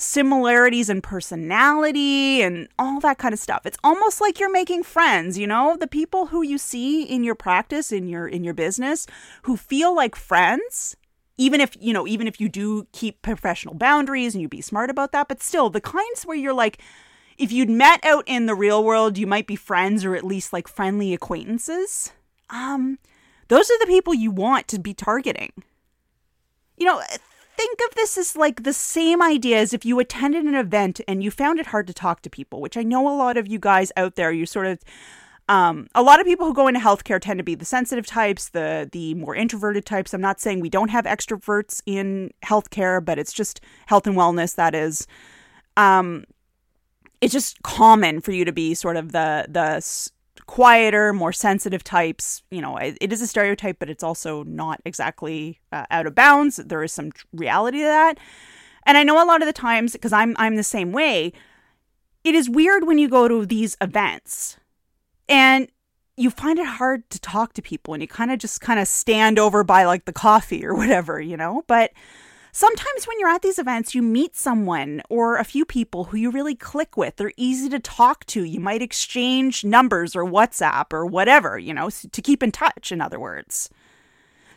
similarities 0.00 0.88
in 0.88 1.02
personality 1.02 2.40
and 2.40 2.68
all 2.78 3.00
that 3.00 3.18
kind 3.18 3.34
of 3.34 3.38
stuff. 3.38 3.66
It's 3.66 3.78
almost 3.84 4.20
like 4.20 4.40
you're 4.40 4.50
making 4.50 4.82
friends, 4.82 5.36
you 5.38 5.46
know? 5.46 5.76
The 5.78 5.86
people 5.86 6.26
who 6.26 6.42
you 6.42 6.58
see 6.58 7.02
in 7.02 7.22
your 7.22 7.34
practice 7.34 7.92
in 7.92 8.08
your 8.08 8.26
in 8.26 8.42
your 8.42 8.54
business 8.54 9.06
who 9.42 9.56
feel 9.56 9.94
like 9.94 10.16
friends, 10.16 10.96
even 11.36 11.60
if, 11.60 11.76
you 11.80 11.92
know, 11.92 12.06
even 12.06 12.26
if 12.26 12.40
you 12.40 12.48
do 12.48 12.86
keep 12.92 13.20
professional 13.22 13.74
boundaries 13.74 14.34
and 14.34 14.40
you 14.40 14.48
be 14.48 14.62
smart 14.62 14.90
about 14.90 15.12
that, 15.12 15.28
but 15.28 15.42
still 15.42 15.68
the 15.68 15.80
kinds 15.80 16.24
where 16.24 16.36
you're 16.36 16.54
like 16.54 16.78
if 17.36 17.52
you'd 17.52 17.70
met 17.70 18.04
out 18.04 18.24
in 18.26 18.44
the 18.44 18.54
real 18.54 18.84
world, 18.84 19.16
you 19.16 19.26
might 19.26 19.46
be 19.46 19.56
friends 19.56 20.04
or 20.04 20.14
at 20.14 20.24
least 20.24 20.52
like 20.52 20.68
friendly 20.68 21.12
acquaintances. 21.12 22.12
Um 22.48 22.98
those 23.48 23.70
are 23.70 23.78
the 23.80 23.86
people 23.86 24.14
you 24.14 24.30
want 24.30 24.66
to 24.68 24.78
be 24.78 24.94
targeting. 24.94 25.52
You 26.76 26.86
know, 26.86 27.02
think 27.60 27.80
of 27.88 27.94
this 27.94 28.16
as 28.16 28.36
like 28.36 28.62
the 28.62 28.72
same 28.72 29.20
idea 29.20 29.58
as 29.58 29.74
if 29.74 29.84
you 29.84 29.98
attended 30.00 30.44
an 30.44 30.54
event 30.54 31.00
and 31.06 31.22
you 31.22 31.30
found 31.30 31.58
it 31.60 31.66
hard 31.66 31.86
to 31.86 31.92
talk 31.92 32.22
to 32.22 32.30
people, 32.30 32.60
which 32.60 32.76
I 32.76 32.82
know 32.82 33.06
a 33.06 33.16
lot 33.16 33.36
of 33.36 33.46
you 33.46 33.58
guys 33.58 33.92
out 33.96 34.14
there, 34.14 34.32
you 34.32 34.46
sort 34.46 34.66
of 34.66 34.78
um, 35.48 35.88
a 35.94 36.02
lot 36.02 36.20
of 36.20 36.26
people 36.26 36.46
who 36.46 36.54
go 36.54 36.68
into 36.68 36.80
healthcare 36.80 37.20
tend 37.20 37.38
to 37.38 37.44
be 37.44 37.54
the 37.54 37.64
sensitive 37.64 38.06
types, 38.06 38.50
the 38.50 38.88
the 38.90 39.14
more 39.14 39.34
introverted 39.34 39.84
types. 39.84 40.14
I'm 40.14 40.20
not 40.20 40.40
saying 40.40 40.60
we 40.60 40.70
don't 40.70 40.90
have 40.90 41.04
extroverts 41.04 41.82
in 41.86 42.30
healthcare, 42.44 43.04
but 43.04 43.18
it's 43.18 43.32
just 43.32 43.60
health 43.86 44.06
and 44.06 44.16
wellness 44.16 44.54
that 44.54 44.74
is. 44.74 45.06
Um, 45.76 46.24
it's 47.20 47.32
just 47.32 47.62
common 47.62 48.20
for 48.20 48.32
you 48.32 48.44
to 48.44 48.52
be 48.52 48.74
sort 48.74 48.96
of 48.96 49.12
the 49.12 49.46
the 49.48 49.80
quieter, 50.50 51.12
more 51.12 51.32
sensitive 51.32 51.84
types. 51.84 52.42
You 52.50 52.60
know, 52.60 52.76
it, 52.76 53.12
is 53.12 53.22
a 53.22 53.26
stereotype, 53.28 53.78
but 53.78 53.88
it's 53.88 54.02
also 54.02 54.42
not 54.42 54.80
exactly 54.84 55.60
uh, 55.70 55.86
out 55.92 56.08
of 56.08 56.16
bounds. 56.16 56.56
There 56.56 56.82
is 56.82 56.92
some 56.92 57.12
reality 57.32 57.78
to 57.78 57.84
that. 57.84 58.18
And 58.84 58.98
I 58.98 59.04
know 59.04 59.22
a 59.22 59.24
lot 59.24 59.42
of 59.42 59.46
the 59.46 59.52
times 59.52 59.92
because 59.92 60.12
I'm 60.12 60.34
I'm 60.38 60.56
the 60.56 60.64
same 60.64 60.90
way, 60.90 61.32
it 62.24 62.34
is 62.34 62.50
weird 62.50 62.84
when 62.84 62.98
you 62.98 63.08
go 63.08 63.28
to 63.28 63.46
these 63.46 63.76
events 63.80 64.56
and 65.28 65.68
you 66.16 66.30
find 66.30 66.58
it 66.58 66.66
hard 66.66 67.08
to 67.10 67.20
talk 67.20 67.52
to 67.52 67.62
people 67.62 67.94
and 67.94 68.02
you 68.02 68.08
kind 68.08 68.32
of 68.32 68.40
just 68.40 68.60
kind 68.60 68.80
of 68.80 68.88
stand 68.88 69.38
over 69.38 69.62
by 69.62 69.84
like 69.84 70.04
the 70.04 70.12
coffee 70.12 70.66
or 70.66 70.74
whatever, 70.74 71.20
you 71.20 71.36
know? 71.36 71.62
But 71.68 71.92
sometimes 72.52 73.06
when 73.06 73.18
you're 73.18 73.28
at 73.28 73.42
these 73.42 73.58
events, 73.58 73.94
you 73.94 74.02
meet 74.02 74.36
someone 74.36 75.02
or 75.08 75.36
a 75.36 75.44
few 75.44 75.64
people 75.64 76.04
who 76.04 76.16
you 76.16 76.30
really 76.30 76.54
click 76.54 76.96
with. 76.96 77.16
They're 77.16 77.32
easy 77.36 77.68
to 77.70 77.78
talk 77.78 78.24
to. 78.26 78.44
You 78.44 78.60
might 78.60 78.82
exchange 78.82 79.64
numbers 79.64 80.14
or 80.16 80.24
WhatsApp 80.24 80.92
or 80.92 81.06
whatever, 81.06 81.58
you 81.58 81.74
know, 81.74 81.90
to 81.90 82.22
keep 82.22 82.42
in 82.42 82.52
touch, 82.52 82.92
in 82.92 83.00
other 83.00 83.20
words. 83.20 83.70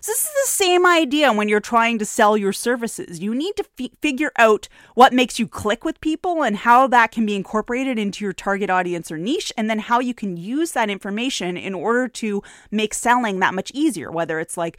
So 0.03 0.11
this 0.11 0.25
is 0.25 0.31
the 0.33 0.51
same 0.51 0.85
idea 0.85 1.31
when 1.31 1.47
you're 1.47 1.61
trying 1.61 1.97
to 1.97 2.05
sell 2.05 2.35
your 2.35 2.51
services. 2.51 3.21
You 3.21 3.33
need 3.33 3.55
to 3.55 3.65
f- 3.79 3.91
figure 4.01 4.33
out 4.37 4.67
what 4.95 5.13
makes 5.13 5.39
you 5.39 5.47
click 5.47 5.85
with 5.85 6.01
people 6.01 6.43
and 6.43 6.57
how 6.57 6.87
that 6.87 7.13
can 7.13 7.25
be 7.25 7.37
incorporated 7.37 7.97
into 7.97 8.25
your 8.25 8.33
target 8.33 8.69
audience 8.69 9.09
or 9.13 9.17
niche, 9.17 9.53
and 9.55 9.69
then 9.69 9.79
how 9.79 10.01
you 10.01 10.13
can 10.13 10.35
use 10.35 10.73
that 10.73 10.89
information 10.89 11.55
in 11.55 11.73
order 11.73 12.09
to 12.09 12.43
make 12.69 12.93
selling 12.93 13.39
that 13.39 13.53
much 13.53 13.71
easier, 13.73 14.11
whether 14.11 14.41
it's 14.41 14.57
like 14.57 14.77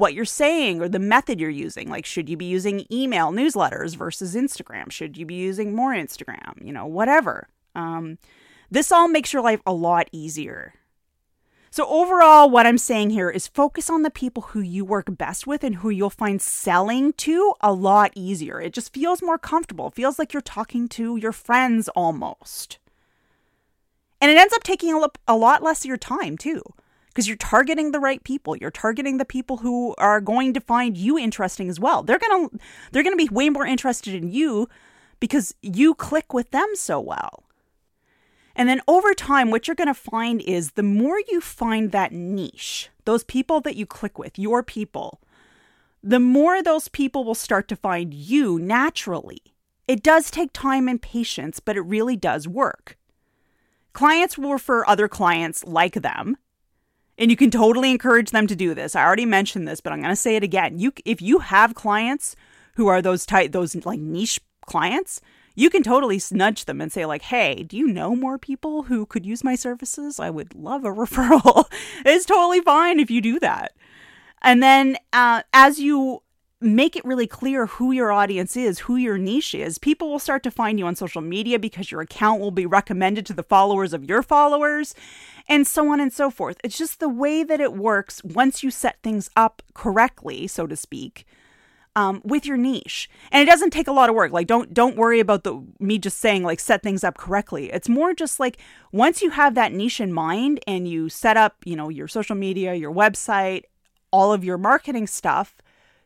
what 0.00 0.14
you're 0.14 0.24
saying 0.24 0.80
or 0.80 0.88
the 0.88 0.98
method 0.98 1.38
you're 1.38 1.50
using. 1.50 1.90
Like, 1.90 2.06
should 2.06 2.28
you 2.28 2.36
be 2.36 2.46
using 2.46 2.86
email 2.90 3.30
newsletters 3.30 3.94
versus 3.94 4.34
Instagram? 4.34 4.90
Should 4.90 5.18
you 5.18 5.26
be 5.26 5.34
using 5.34 5.74
more 5.74 5.92
Instagram? 5.92 6.64
You 6.64 6.72
know, 6.72 6.86
whatever. 6.86 7.48
Um, 7.74 8.18
this 8.70 8.90
all 8.90 9.08
makes 9.08 9.32
your 9.32 9.42
life 9.42 9.60
a 9.66 9.74
lot 9.74 10.08
easier. 10.10 10.74
So, 11.72 11.86
overall, 11.86 12.50
what 12.50 12.66
I'm 12.66 12.78
saying 12.78 13.10
here 13.10 13.30
is 13.30 13.46
focus 13.46 13.88
on 13.88 14.02
the 14.02 14.10
people 14.10 14.42
who 14.42 14.60
you 14.60 14.84
work 14.84 15.06
best 15.16 15.46
with 15.46 15.62
and 15.62 15.76
who 15.76 15.90
you'll 15.90 16.10
find 16.10 16.42
selling 16.42 17.12
to 17.14 17.54
a 17.60 17.72
lot 17.72 18.10
easier. 18.16 18.60
It 18.60 18.72
just 18.72 18.92
feels 18.92 19.22
more 19.22 19.38
comfortable. 19.38 19.88
It 19.88 19.94
feels 19.94 20.18
like 20.18 20.32
you're 20.32 20.40
talking 20.40 20.88
to 20.88 21.16
your 21.16 21.30
friends 21.30 21.88
almost. 21.90 22.78
And 24.20 24.30
it 24.30 24.36
ends 24.36 24.52
up 24.52 24.64
taking 24.64 24.94
a, 24.94 25.08
a 25.28 25.36
lot 25.36 25.62
less 25.62 25.82
of 25.84 25.88
your 25.88 25.96
time, 25.96 26.36
too, 26.36 26.62
because 27.10 27.28
you're 27.28 27.36
targeting 27.36 27.90
the 27.90 28.00
right 28.00 28.22
people. 28.24 28.56
You're 28.56 28.70
targeting 28.70 29.18
the 29.18 29.24
people 29.24 29.58
who 29.58 29.94
are 29.98 30.20
going 30.20 30.54
to 30.54 30.60
find 30.60 30.96
you 30.96 31.18
interesting 31.18 31.68
as 31.68 31.78
well. 31.78 32.02
They're 32.02 32.18
going 32.18 32.48
to 32.48 32.58
they're 32.92 33.02
going 33.02 33.16
to 33.16 33.24
be 33.24 33.32
way 33.32 33.50
more 33.50 33.66
interested 33.66 34.14
in 34.14 34.30
you 34.30 34.68
because 35.18 35.54
you 35.60 35.94
click 35.94 36.32
with 36.32 36.50
them 36.50 36.68
so 36.74 37.00
well. 37.00 37.44
And 38.56 38.68
then 38.68 38.80
over 38.88 39.14
time, 39.14 39.50
what 39.50 39.68
you're 39.68 39.74
going 39.74 39.88
to 39.88 39.94
find 39.94 40.40
is 40.42 40.72
the 40.72 40.82
more 40.82 41.20
you 41.28 41.40
find 41.40 41.92
that 41.92 42.12
niche, 42.12 42.90
those 43.04 43.24
people 43.24 43.60
that 43.60 43.76
you 43.76 43.86
click 43.86 44.18
with, 44.18 44.38
your 44.38 44.62
people, 44.62 45.20
the 46.02 46.20
more 46.20 46.62
those 46.62 46.88
people 46.88 47.24
will 47.24 47.34
start 47.34 47.68
to 47.68 47.76
find 47.76 48.12
you 48.12 48.58
naturally. 48.58 49.40
It 49.86 50.02
does 50.02 50.30
take 50.30 50.52
time 50.52 50.88
and 50.88 51.00
patience, 51.00 51.60
but 51.60 51.76
it 51.76 51.82
really 51.82 52.16
does 52.16 52.48
work. 52.48 52.96
Clients 53.92 54.38
will 54.38 54.52
refer 54.52 54.84
other 54.86 55.08
clients 55.08 55.64
like 55.64 55.94
them, 55.94 56.36
and 57.20 57.30
you 57.30 57.36
can 57.36 57.50
totally 57.50 57.90
encourage 57.90 58.30
them 58.30 58.46
to 58.48 58.56
do 58.56 58.74
this. 58.74 58.96
I 58.96 59.04
already 59.04 59.26
mentioned 59.26 59.68
this, 59.68 59.80
but 59.80 59.92
I'm 59.92 60.00
going 60.00 60.10
to 60.10 60.16
say 60.16 60.34
it 60.34 60.42
again. 60.42 60.78
You 60.78 60.92
if 61.04 61.22
you 61.22 61.38
have 61.38 61.74
clients 61.74 62.34
who 62.74 62.88
are 62.88 63.00
those 63.00 63.24
type 63.24 63.52
those 63.52 63.76
like 63.84 64.00
niche 64.00 64.40
clients, 64.66 65.20
you 65.54 65.68
can 65.68 65.82
totally 65.82 66.20
nudge 66.32 66.64
them 66.64 66.80
and 66.80 66.90
say 66.90 67.04
like 67.04 67.22
hey 67.22 67.62
do 67.64 67.76
you 67.76 67.86
know 67.86 68.16
more 68.16 68.38
people 68.38 68.84
who 68.84 69.04
could 69.04 69.26
use 69.26 69.44
my 69.44 69.54
services 69.54 70.18
i 70.18 70.30
would 70.30 70.54
love 70.54 70.84
a 70.84 70.88
referral 70.90 71.64
it's 72.06 72.24
totally 72.24 72.60
fine 72.60 72.98
if 72.98 73.10
you 73.10 73.20
do 73.20 73.38
that 73.40 73.72
and 74.42 74.62
then 74.62 74.96
uh, 75.12 75.42
as 75.52 75.78
you 75.78 76.22
make 76.60 76.94
it 76.94 77.04
really 77.04 77.26
clear 77.26 77.66
who 77.66 77.90
your 77.90 78.12
audience 78.12 78.56
is, 78.56 78.80
who 78.80 78.96
your 78.96 79.16
niche 79.16 79.54
is. 79.54 79.78
People 79.78 80.10
will 80.10 80.18
start 80.18 80.42
to 80.42 80.50
find 80.50 80.78
you 80.78 80.86
on 80.86 80.94
social 80.94 81.22
media 81.22 81.58
because 81.58 81.90
your 81.90 82.02
account 82.02 82.38
will 82.38 82.50
be 82.50 82.66
recommended 82.66 83.24
to 83.26 83.32
the 83.32 83.42
followers 83.42 83.94
of 83.94 84.04
your 84.04 84.22
followers, 84.22 84.94
and 85.50 85.66
so 85.66 85.92
on 85.92 86.00
and 86.00 86.12
so 86.12 86.30
forth. 86.30 86.56
It's 86.64 86.78
just 86.78 87.00
the 87.00 87.08
way 87.08 87.42
that 87.42 87.60
it 87.60 87.74
works 87.74 88.22
once 88.24 88.62
you 88.62 88.70
set 88.70 89.02
things 89.02 89.28
up 89.36 89.62
correctly, 89.74 90.46
so 90.46 90.66
to 90.66 90.76
speak 90.76 91.26
um, 91.96 92.22
with 92.24 92.46
your 92.46 92.56
niche. 92.56 93.10
And 93.32 93.42
it 93.42 93.50
doesn't 93.50 93.70
take 93.72 93.88
a 93.88 93.92
lot 93.92 94.08
of 94.08 94.14
work. 94.14 94.32
Like 94.32 94.46
don't 94.46 94.72
don't 94.72 94.96
worry 94.96 95.18
about 95.20 95.42
the 95.42 95.62
me 95.80 95.98
just 95.98 96.18
saying 96.18 96.44
like 96.44 96.60
set 96.60 96.82
things 96.82 97.02
up 97.02 97.18
correctly. 97.18 97.70
It's 97.72 97.88
more 97.88 98.14
just 98.14 98.38
like 98.38 98.58
once 98.92 99.22
you 99.22 99.30
have 99.30 99.54
that 99.56 99.72
niche 99.72 100.00
in 100.00 100.12
mind 100.12 100.60
and 100.66 100.88
you 100.88 101.08
set 101.08 101.36
up, 101.36 101.56
you 101.64 101.74
know, 101.76 101.88
your 101.88 102.08
social 102.08 102.36
media, 102.36 102.74
your 102.74 102.92
website, 102.92 103.64
all 104.12 104.32
of 104.32 104.44
your 104.44 104.56
marketing 104.56 105.08
stuff 105.08 105.56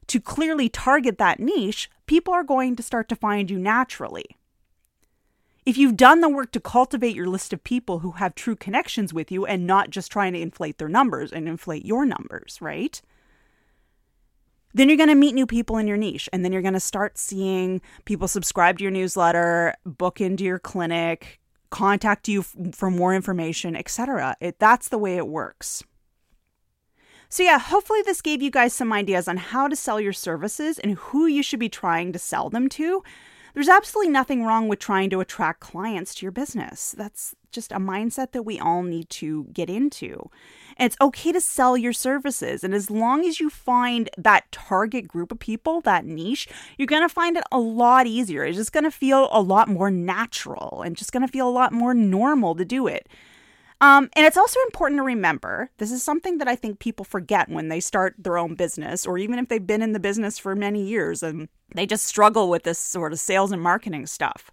to 0.06 0.20
clearly 0.20 0.68
target 0.68 1.18
that 1.18 1.38
niche, 1.38 1.90
people 2.06 2.32
are 2.32 2.44
going 2.44 2.76
to 2.76 2.82
start 2.82 3.08
to 3.10 3.16
find 3.16 3.50
you 3.50 3.58
naturally. 3.58 4.36
If 5.66 5.78
you've 5.78 5.96
done 5.96 6.20
the 6.20 6.28
work 6.28 6.52
to 6.52 6.60
cultivate 6.60 7.16
your 7.16 7.26
list 7.26 7.52
of 7.54 7.64
people 7.64 8.00
who 8.00 8.12
have 8.12 8.34
true 8.34 8.54
connections 8.54 9.14
with 9.14 9.32
you 9.32 9.46
and 9.46 9.66
not 9.66 9.88
just 9.88 10.12
trying 10.12 10.34
to 10.34 10.40
inflate 10.40 10.76
their 10.76 10.88
numbers 10.88 11.32
and 11.32 11.48
inflate 11.48 11.86
your 11.86 12.04
numbers, 12.04 12.58
right? 12.60 13.00
Then 14.74 14.88
you're 14.88 14.98
going 14.98 15.08
to 15.08 15.14
meet 15.14 15.34
new 15.34 15.46
people 15.46 15.78
in 15.78 15.86
your 15.86 15.96
niche, 15.96 16.28
and 16.32 16.44
then 16.44 16.52
you're 16.52 16.60
going 16.60 16.74
to 16.74 16.80
start 16.80 17.16
seeing 17.16 17.80
people 18.04 18.28
subscribe 18.28 18.78
to 18.78 18.84
your 18.84 18.90
newsletter, 18.90 19.74
book 19.86 20.20
into 20.20 20.44
your 20.44 20.58
clinic, 20.58 21.40
contact 21.70 22.28
you 22.28 22.40
f- 22.40 22.56
for 22.72 22.90
more 22.90 23.14
information, 23.14 23.76
etc. 23.76 24.36
That's 24.58 24.88
the 24.88 24.98
way 24.98 25.16
it 25.16 25.28
works. 25.28 25.82
So 27.28 27.42
yeah, 27.42 27.58
hopefully 27.58 28.02
this 28.04 28.20
gave 28.20 28.42
you 28.42 28.50
guys 28.50 28.74
some 28.74 28.92
ideas 28.92 29.28
on 29.28 29.38
how 29.38 29.68
to 29.68 29.76
sell 29.76 30.00
your 30.00 30.12
services 30.12 30.78
and 30.78 30.94
who 30.94 31.26
you 31.26 31.42
should 31.42 31.60
be 31.60 31.68
trying 31.68 32.12
to 32.12 32.18
sell 32.18 32.50
them 32.50 32.68
to. 32.70 33.02
There's 33.54 33.68
absolutely 33.68 34.12
nothing 34.12 34.44
wrong 34.44 34.66
with 34.66 34.80
trying 34.80 35.10
to 35.10 35.20
attract 35.20 35.60
clients 35.60 36.12
to 36.16 36.26
your 36.26 36.32
business. 36.32 36.92
That's 36.98 37.36
just 37.52 37.70
a 37.70 37.76
mindset 37.76 38.32
that 38.32 38.42
we 38.42 38.58
all 38.58 38.82
need 38.82 39.08
to 39.10 39.44
get 39.52 39.70
into. 39.70 40.28
And 40.76 40.86
it's 40.86 41.00
okay 41.00 41.30
to 41.30 41.40
sell 41.40 41.76
your 41.76 41.92
services. 41.92 42.64
And 42.64 42.74
as 42.74 42.90
long 42.90 43.24
as 43.24 43.38
you 43.38 43.48
find 43.48 44.10
that 44.18 44.50
target 44.50 45.06
group 45.06 45.30
of 45.30 45.38
people, 45.38 45.80
that 45.82 46.04
niche, 46.04 46.48
you're 46.76 46.86
going 46.86 47.02
to 47.02 47.08
find 47.08 47.36
it 47.36 47.44
a 47.52 47.60
lot 47.60 48.08
easier. 48.08 48.44
It's 48.44 48.58
just 48.58 48.72
going 48.72 48.84
to 48.84 48.90
feel 48.90 49.28
a 49.30 49.40
lot 49.40 49.68
more 49.68 49.90
natural 49.90 50.82
and 50.84 50.96
just 50.96 51.12
going 51.12 51.24
to 51.24 51.32
feel 51.32 51.48
a 51.48 51.50
lot 51.50 51.72
more 51.72 51.94
normal 51.94 52.56
to 52.56 52.64
do 52.64 52.88
it. 52.88 53.08
Um, 53.80 54.08
and 54.14 54.24
it's 54.24 54.36
also 54.36 54.60
important 54.66 54.98
to 54.98 55.02
remember 55.02 55.70
this 55.78 55.92
is 55.92 56.02
something 56.02 56.38
that 56.38 56.48
I 56.48 56.56
think 56.56 56.78
people 56.78 57.04
forget 57.04 57.48
when 57.48 57.68
they 57.68 57.80
start 57.80 58.14
their 58.18 58.38
own 58.38 58.54
business, 58.54 59.04
or 59.04 59.18
even 59.18 59.38
if 59.38 59.48
they've 59.48 59.66
been 59.66 59.82
in 59.82 59.92
the 59.92 60.00
business 60.00 60.38
for 60.38 60.54
many 60.54 60.82
years 60.82 61.22
and 61.22 61.48
they 61.74 61.86
just 61.86 62.06
struggle 62.06 62.48
with 62.48 62.62
this 62.62 62.78
sort 62.78 63.12
of 63.12 63.20
sales 63.20 63.52
and 63.52 63.60
marketing 63.60 64.06
stuff. 64.06 64.50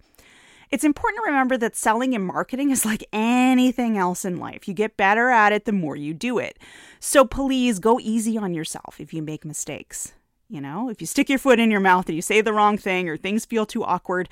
It's 0.71 0.85
important 0.85 1.21
to 1.21 1.29
remember 1.29 1.57
that 1.57 1.75
selling 1.75 2.15
and 2.15 2.25
marketing 2.25 2.71
is 2.71 2.85
like 2.85 3.03
anything 3.11 3.97
else 3.97 4.23
in 4.23 4.37
life. 4.37 4.67
You 4.67 4.73
get 4.73 4.95
better 4.95 5.29
at 5.29 5.51
it 5.51 5.65
the 5.65 5.73
more 5.73 5.97
you 5.97 6.13
do 6.13 6.39
it. 6.39 6.57
So 6.99 7.25
please 7.25 7.79
go 7.79 7.99
easy 7.99 8.37
on 8.37 8.53
yourself 8.53 8.95
if 8.99 9.13
you 9.13 9.21
make 9.21 9.43
mistakes. 9.43 10.13
You 10.47 10.61
know, 10.61 10.89
if 10.89 11.01
you 11.01 11.07
stick 11.07 11.29
your 11.29 11.39
foot 11.39 11.59
in 11.59 11.71
your 11.71 11.79
mouth 11.79 12.07
and 12.07 12.15
you 12.15 12.21
say 12.21 12.41
the 12.41 12.53
wrong 12.53 12.77
thing 12.77 13.07
or 13.07 13.17
things 13.17 13.45
feel 13.45 13.65
too 13.65 13.83
awkward, 13.83 14.29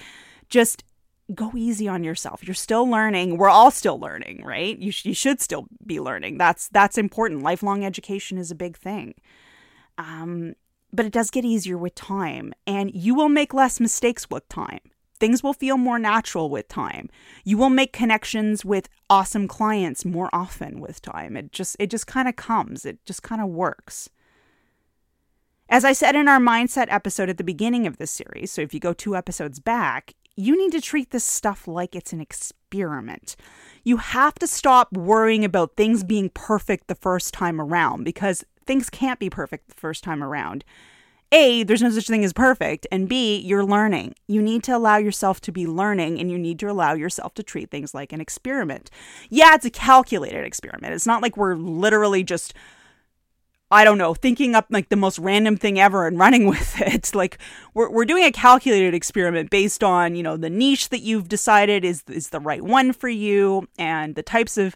just 0.50 0.84
go 1.34 1.52
easy 1.56 1.88
on 1.88 2.04
yourself. 2.04 2.46
You're 2.46 2.54
still 2.56 2.88
learning. 2.90 3.38
We're 3.38 3.50
all 3.50 3.72
still 3.72 4.00
learning, 4.00 4.44
right? 4.44 4.78
You, 4.78 4.92
sh- 4.92 5.06
you 5.06 5.14
should 5.14 5.42
still 5.42 5.68
be 5.86 6.00
learning. 6.00 6.38
That's 6.38 6.68
that's 6.70 6.98
important. 6.98 7.44
Lifelong 7.44 7.86
education 7.86 8.38
is 8.38 8.52
a 8.52 8.56
big 8.56 8.78
thing. 8.78 9.16
Um, 9.98 10.56
but 10.92 11.06
it 11.06 11.14
does 11.14 11.30
get 11.30 11.46
easier 11.46 11.78
with 11.78 11.94
time, 11.94 12.54
and 12.66 12.92
you 12.94 13.14
will 13.14 13.30
make 13.30 13.54
less 13.54 13.80
mistakes 13.80 14.30
with 14.30 14.48
time. 14.50 14.80
Things 15.20 15.44
will 15.44 15.54
feel 15.54 15.78
more 15.78 16.00
natural 16.00 16.50
with 16.50 16.68
time. 16.70 17.10
You 17.44 17.58
will 17.58 17.70
make 17.70 17.92
connections 17.92 18.64
with 18.64 18.88
awesome 19.10 19.48
clients 19.48 20.06
more 20.06 20.30
often 20.32 20.80
with 20.80 21.02
time. 21.02 21.36
It 21.36 21.52
just 21.52 21.76
it 21.80 21.92
just 21.92 22.08
kind 22.08 22.28
of 22.28 22.36
comes. 22.36 22.86
It 22.86 23.06
just 23.06 23.22
kind 23.22 23.42
of 23.42 23.50
works. 23.50 24.10
As 25.68 25.86
I 25.86 25.94
said 25.94 26.16
in 26.16 26.28
our 26.28 26.40
mindset 26.40 26.88
episode 26.90 27.30
at 27.30 27.38
the 27.38 27.44
beginning 27.44 27.86
of 27.86 27.98
this 27.98 28.10
series, 28.10 28.52
so 28.52 28.62
if 28.62 28.74
you 28.74 28.80
go 28.80 28.94
two 28.94 29.16
episodes 29.16 29.60
back, 29.60 30.16
you 30.40 30.58
need 30.58 30.72
to 30.72 30.80
treat 30.80 31.12
this 31.12 31.26
stuff 31.26 31.68
like 31.68 31.96
it's 31.96 32.14
an 32.14 32.22
experiment. 32.22 33.36
You 33.84 33.98
have 33.98 34.36
to 34.36 34.48
stop 34.48 34.94
worrying 34.94 35.44
about 35.44 35.76
things 35.76 36.04
being 36.06 36.30
perfect 36.30 36.88
the 36.88 36.96
first 36.96 37.34
time 37.34 37.60
around 37.60 38.06
because 38.06 38.46
things 38.66 38.90
can't 38.90 39.20
be 39.20 39.30
perfect 39.30 39.68
the 39.68 39.76
first 39.76 40.02
time 40.02 40.24
around. 40.24 40.64
A, 41.34 41.64
there's 41.64 41.82
no 41.82 41.90
such 41.92 42.08
thing 42.08 42.24
as 42.24 42.32
perfect. 42.32 42.88
And 42.90 43.10
B, 43.10 43.38
you're 43.40 43.66
learning. 43.66 44.16
You 44.28 44.42
need 44.42 44.64
to 44.64 44.78
allow 44.78 44.96
yourself 44.96 45.42
to 45.42 45.52
be 45.52 45.68
learning 45.68 46.20
and 46.22 46.32
you 46.32 46.40
need 46.40 46.58
to 46.60 46.70
allow 46.70 46.94
yourself 46.94 47.34
to 47.34 47.44
treat 47.44 47.70
things 47.70 47.94
like 47.94 48.14
an 48.14 48.22
experiment. 48.22 48.90
Yeah, 49.30 49.56
it's 49.56 49.66
a 49.66 49.70
calculated 49.70 50.46
experiment. 50.46 50.94
It's 50.94 51.06
not 51.06 51.22
like 51.22 51.36
we're 51.36 51.56
literally 51.56 52.24
just, 52.24 52.54
I 53.72 53.84
don't 53.84 53.98
know, 53.98 54.14
thinking 54.14 54.56
up 54.56 54.66
like 54.70 54.90
the 54.90 54.96
most 54.96 55.20
random 55.20 55.56
thing 55.56 55.80
ever 55.80 56.08
and 56.08 56.18
running 56.18 56.48
with 56.50 56.82
it. 56.82 57.14
Like 57.14 57.38
we're, 57.74 57.90
we're 57.90 58.06
doing 58.06 58.24
a 58.24 58.32
calculated 58.32 58.94
experiment 58.94 59.50
based 59.50 59.84
on, 59.84 60.16
you 60.16 60.24
know, 60.24 60.38
the 60.38 60.50
niche 60.50 60.90
that 60.90 61.02
you've 61.02 61.30
decided 61.30 61.86
is, 61.86 62.04
is 62.08 62.30
the 62.30 62.40
right 62.40 62.64
one 62.64 62.94
for 62.94 63.10
you 63.10 63.68
and 63.78 64.16
the 64.16 64.24
types 64.24 64.58
of 64.58 64.76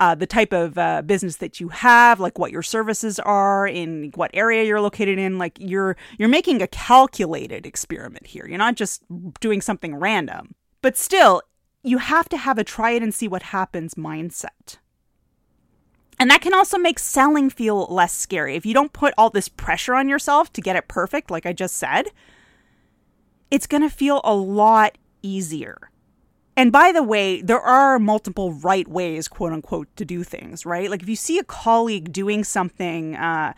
uh, 0.00 0.14
the 0.14 0.26
type 0.26 0.52
of 0.52 0.78
uh, 0.78 1.02
business 1.02 1.36
that 1.36 1.58
you 1.58 1.68
have, 1.68 2.20
like 2.20 2.38
what 2.38 2.52
your 2.52 2.62
services 2.62 3.18
are, 3.18 3.66
in 3.66 4.12
what 4.14 4.30
area 4.32 4.62
you're 4.62 4.80
located 4.80 5.18
in. 5.18 5.38
Like 5.38 5.56
you're 5.58 5.96
you're 6.18 6.28
making 6.28 6.62
a 6.62 6.68
calculated 6.68 7.66
experiment 7.66 8.28
here. 8.28 8.46
You're 8.46 8.58
not 8.58 8.76
just 8.76 9.02
doing 9.40 9.60
something 9.60 9.96
random. 9.96 10.54
But 10.82 10.96
still, 10.96 11.42
you 11.82 11.98
have 11.98 12.28
to 12.28 12.36
have 12.36 12.58
a 12.58 12.64
try 12.64 12.92
it 12.92 13.02
and 13.02 13.12
see 13.12 13.26
what 13.26 13.42
happens 13.42 13.94
mindset. 13.94 14.76
And 16.18 16.30
that 16.30 16.40
can 16.40 16.54
also 16.54 16.78
make 16.78 16.98
selling 16.98 17.48
feel 17.48 17.86
less 17.86 18.12
scary. 18.12 18.56
If 18.56 18.66
you 18.66 18.74
don't 18.74 18.92
put 18.92 19.14
all 19.16 19.30
this 19.30 19.48
pressure 19.48 19.94
on 19.94 20.08
yourself 20.08 20.52
to 20.54 20.60
get 20.60 20.76
it 20.76 20.88
perfect, 20.88 21.30
like 21.30 21.46
I 21.46 21.52
just 21.52 21.76
said, 21.76 22.08
it's 23.50 23.66
going 23.66 23.82
to 23.82 23.90
feel 23.90 24.20
a 24.24 24.34
lot 24.34 24.98
easier. 25.22 25.90
And 26.56 26.72
by 26.72 26.90
the 26.90 27.04
way, 27.04 27.40
there 27.40 27.60
are 27.60 28.00
multiple 28.00 28.52
right 28.52 28.88
ways, 28.88 29.28
quote 29.28 29.52
unquote, 29.52 29.94
to 29.94 30.04
do 30.04 30.24
things, 30.24 30.66
right? 30.66 30.90
Like 30.90 31.02
if 31.02 31.08
you 31.08 31.14
see 31.14 31.38
a 31.38 31.44
colleague 31.44 32.12
doing 32.12 32.42
something, 32.42 33.14
uh, 33.14 33.54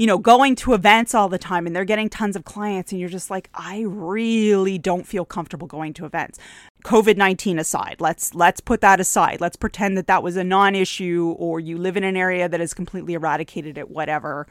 you 0.00 0.06
know, 0.06 0.16
going 0.16 0.56
to 0.56 0.72
events 0.72 1.14
all 1.14 1.28
the 1.28 1.36
time 1.36 1.66
and 1.66 1.76
they're 1.76 1.84
getting 1.84 2.08
tons 2.08 2.34
of 2.34 2.46
clients, 2.46 2.90
and 2.90 2.98
you're 2.98 3.10
just 3.10 3.28
like, 3.28 3.50
I 3.52 3.84
really 3.86 4.78
don't 4.78 5.06
feel 5.06 5.26
comfortable 5.26 5.66
going 5.66 5.92
to 5.92 6.06
events. 6.06 6.38
COVID 6.86 7.18
nineteen 7.18 7.58
aside, 7.58 7.96
let's 7.98 8.34
let's 8.34 8.62
put 8.62 8.80
that 8.80 8.98
aside. 8.98 9.42
Let's 9.42 9.56
pretend 9.56 9.98
that 9.98 10.06
that 10.06 10.22
was 10.22 10.36
a 10.38 10.42
non-issue, 10.42 11.34
or 11.38 11.60
you 11.60 11.76
live 11.76 11.98
in 11.98 12.04
an 12.04 12.16
area 12.16 12.48
that 12.48 12.62
is 12.62 12.72
completely 12.72 13.12
eradicated 13.12 13.76
at 13.76 13.90
whatever. 13.90 14.46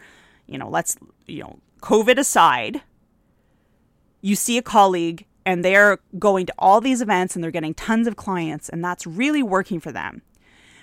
You 0.45 0.59
know, 0.59 0.69
let's 0.69 0.95
you 1.25 1.41
know, 1.41 1.57
COVID 1.81 2.19
aside. 2.19 2.83
You 4.21 4.35
see 4.35 4.59
a 4.59 4.61
colleague 4.61 5.25
and 5.47 5.65
they're 5.65 5.97
going 6.19 6.45
to 6.45 6.53
all 6.59 6.79
these 6.79 7.01
events 7.01 7.33
and 7.33 7.43
they're 7.43 7.49
getting 7.49 7.73
tons 7.73 8.05
of 8.05 8.15
clients 8.15 8.69
and 8.69 8.83
that's 8.83 9.07
really 9.07 9.41
working 9.41 9.79
for 9.79 9.91
them. 9.91 10.21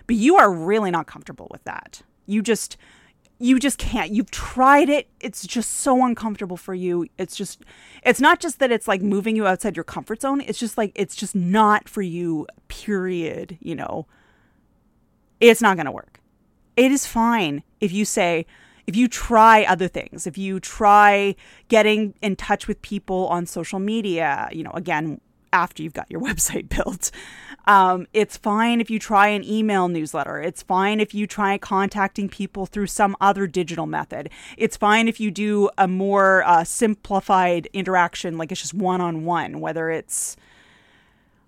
But 0.09 0.17
you 0.17 0.35
are 0.35 0.53
really 0.53 0.91
not 0.91 1.07
comfortable 1.07 1.47
with 1.53 1.63
that. 1.63 2.03
You 2.27 2.43
just 2.43 2.77
you 3.39 3.59
just 3.59 3.79
can't. 3.79 4.11
You've 4.13 4.31
tried 4.31 4.89
it. 4.89 5.09
It's 5.21 5.47
just 5.47 5.71
so 5.75 6.05
uncomfortable 6.05 6.57
for 6.57 6.75
you. 6.75 7.07
It's 7.19 7.37
just 7.37 7.63
it's 8.03 8.21
not 8.21 8.41
just 8.41 8.59
that 8.61 8.73
it's 8.73 8.89
like 8.89 9.03
moving 9.03 9.37
you 9.37 9.47
outside 9.47 9.77
your 9.77 9.85
comfort 9.85 10.23
zone. 10.23 10.41
It's 10.41 10.59
just 10.59 10.79
like 10.79 10.93
it's 10.95 11.15
just 11.15 11.35
not 11.35 11.89
for 11.89 12.03
you. 12.03 12.47
Period, 12.69 13.59
you 13.61 13.75
know. 13.75 14.07
It's 15.39 15.61
not 15.61 15.77
going 15.77 15.87
to 15.87 15.93
work. 15.93 16.21
It 16.77 16.91
is 16.91 17.07
fine 17.07 17.63
if 17.81 17.93
you 17.93 18.05
say, 18.05 18.47
if 18.87 18.97
you 18.97 19.09
try 19.09 19.65
other 19.65 19.89
things, 19.89 20.27
if 20.27 20.39
you 20.39 20.61
try 20.61 21.35
getting 21.69 22.15
in 22.23 22.37
touch 22.37 22.69
with 22.69 22.81
people 22.83 23.27
on 23.29 23.45
social 23.45 23.79
media, 23.79 24.49
you 24.53 24.63
know, 24.63 24.71
again, 24.73 25.21
after 25.57 25.83
you've 25.83 25.95
got 25.95 26.11
your 26.11 26.21
website 26.29 26.69
built. 26.69 27.11
Um, 27.67 28.07
it's 28.13 28.37
fine 28.37 28.81
if 28.81 28.91
you 28.91 29.01
try 29.01 29.29
an 29.29 29.43
email 29.43 29.89
newsletter. 29.89 30.41
It's 30.41 30.63
fine 30.63 31.01
if 31.01 31.15
you 31.15 31.27
try 31.27 31.59
contacting 31.59 32.29
people 32.29 32.65
through 32.67 32.87
some 32.87 33.17
other 33.21 33.49
digital 33.49 33.87
method. 33.87 34.31
It's 34.57 34.77
fine 34.77 35.09
if 35.09 35.19
you 35.19 35.33
do 35.33 35.69
a 35.77 35.89
more 35.89 36.45
uh, 36.47 36.63
simplified 36.63 37.69
interaction, 37.73 38.39
like 38.39 38.53
it's 38.53 38.61
just 38.61 38.75
one 38.75 39.01
on 39.01 39.25
one, 39.25 39.61
whether 39.61 39.91
it's 39.91 40.37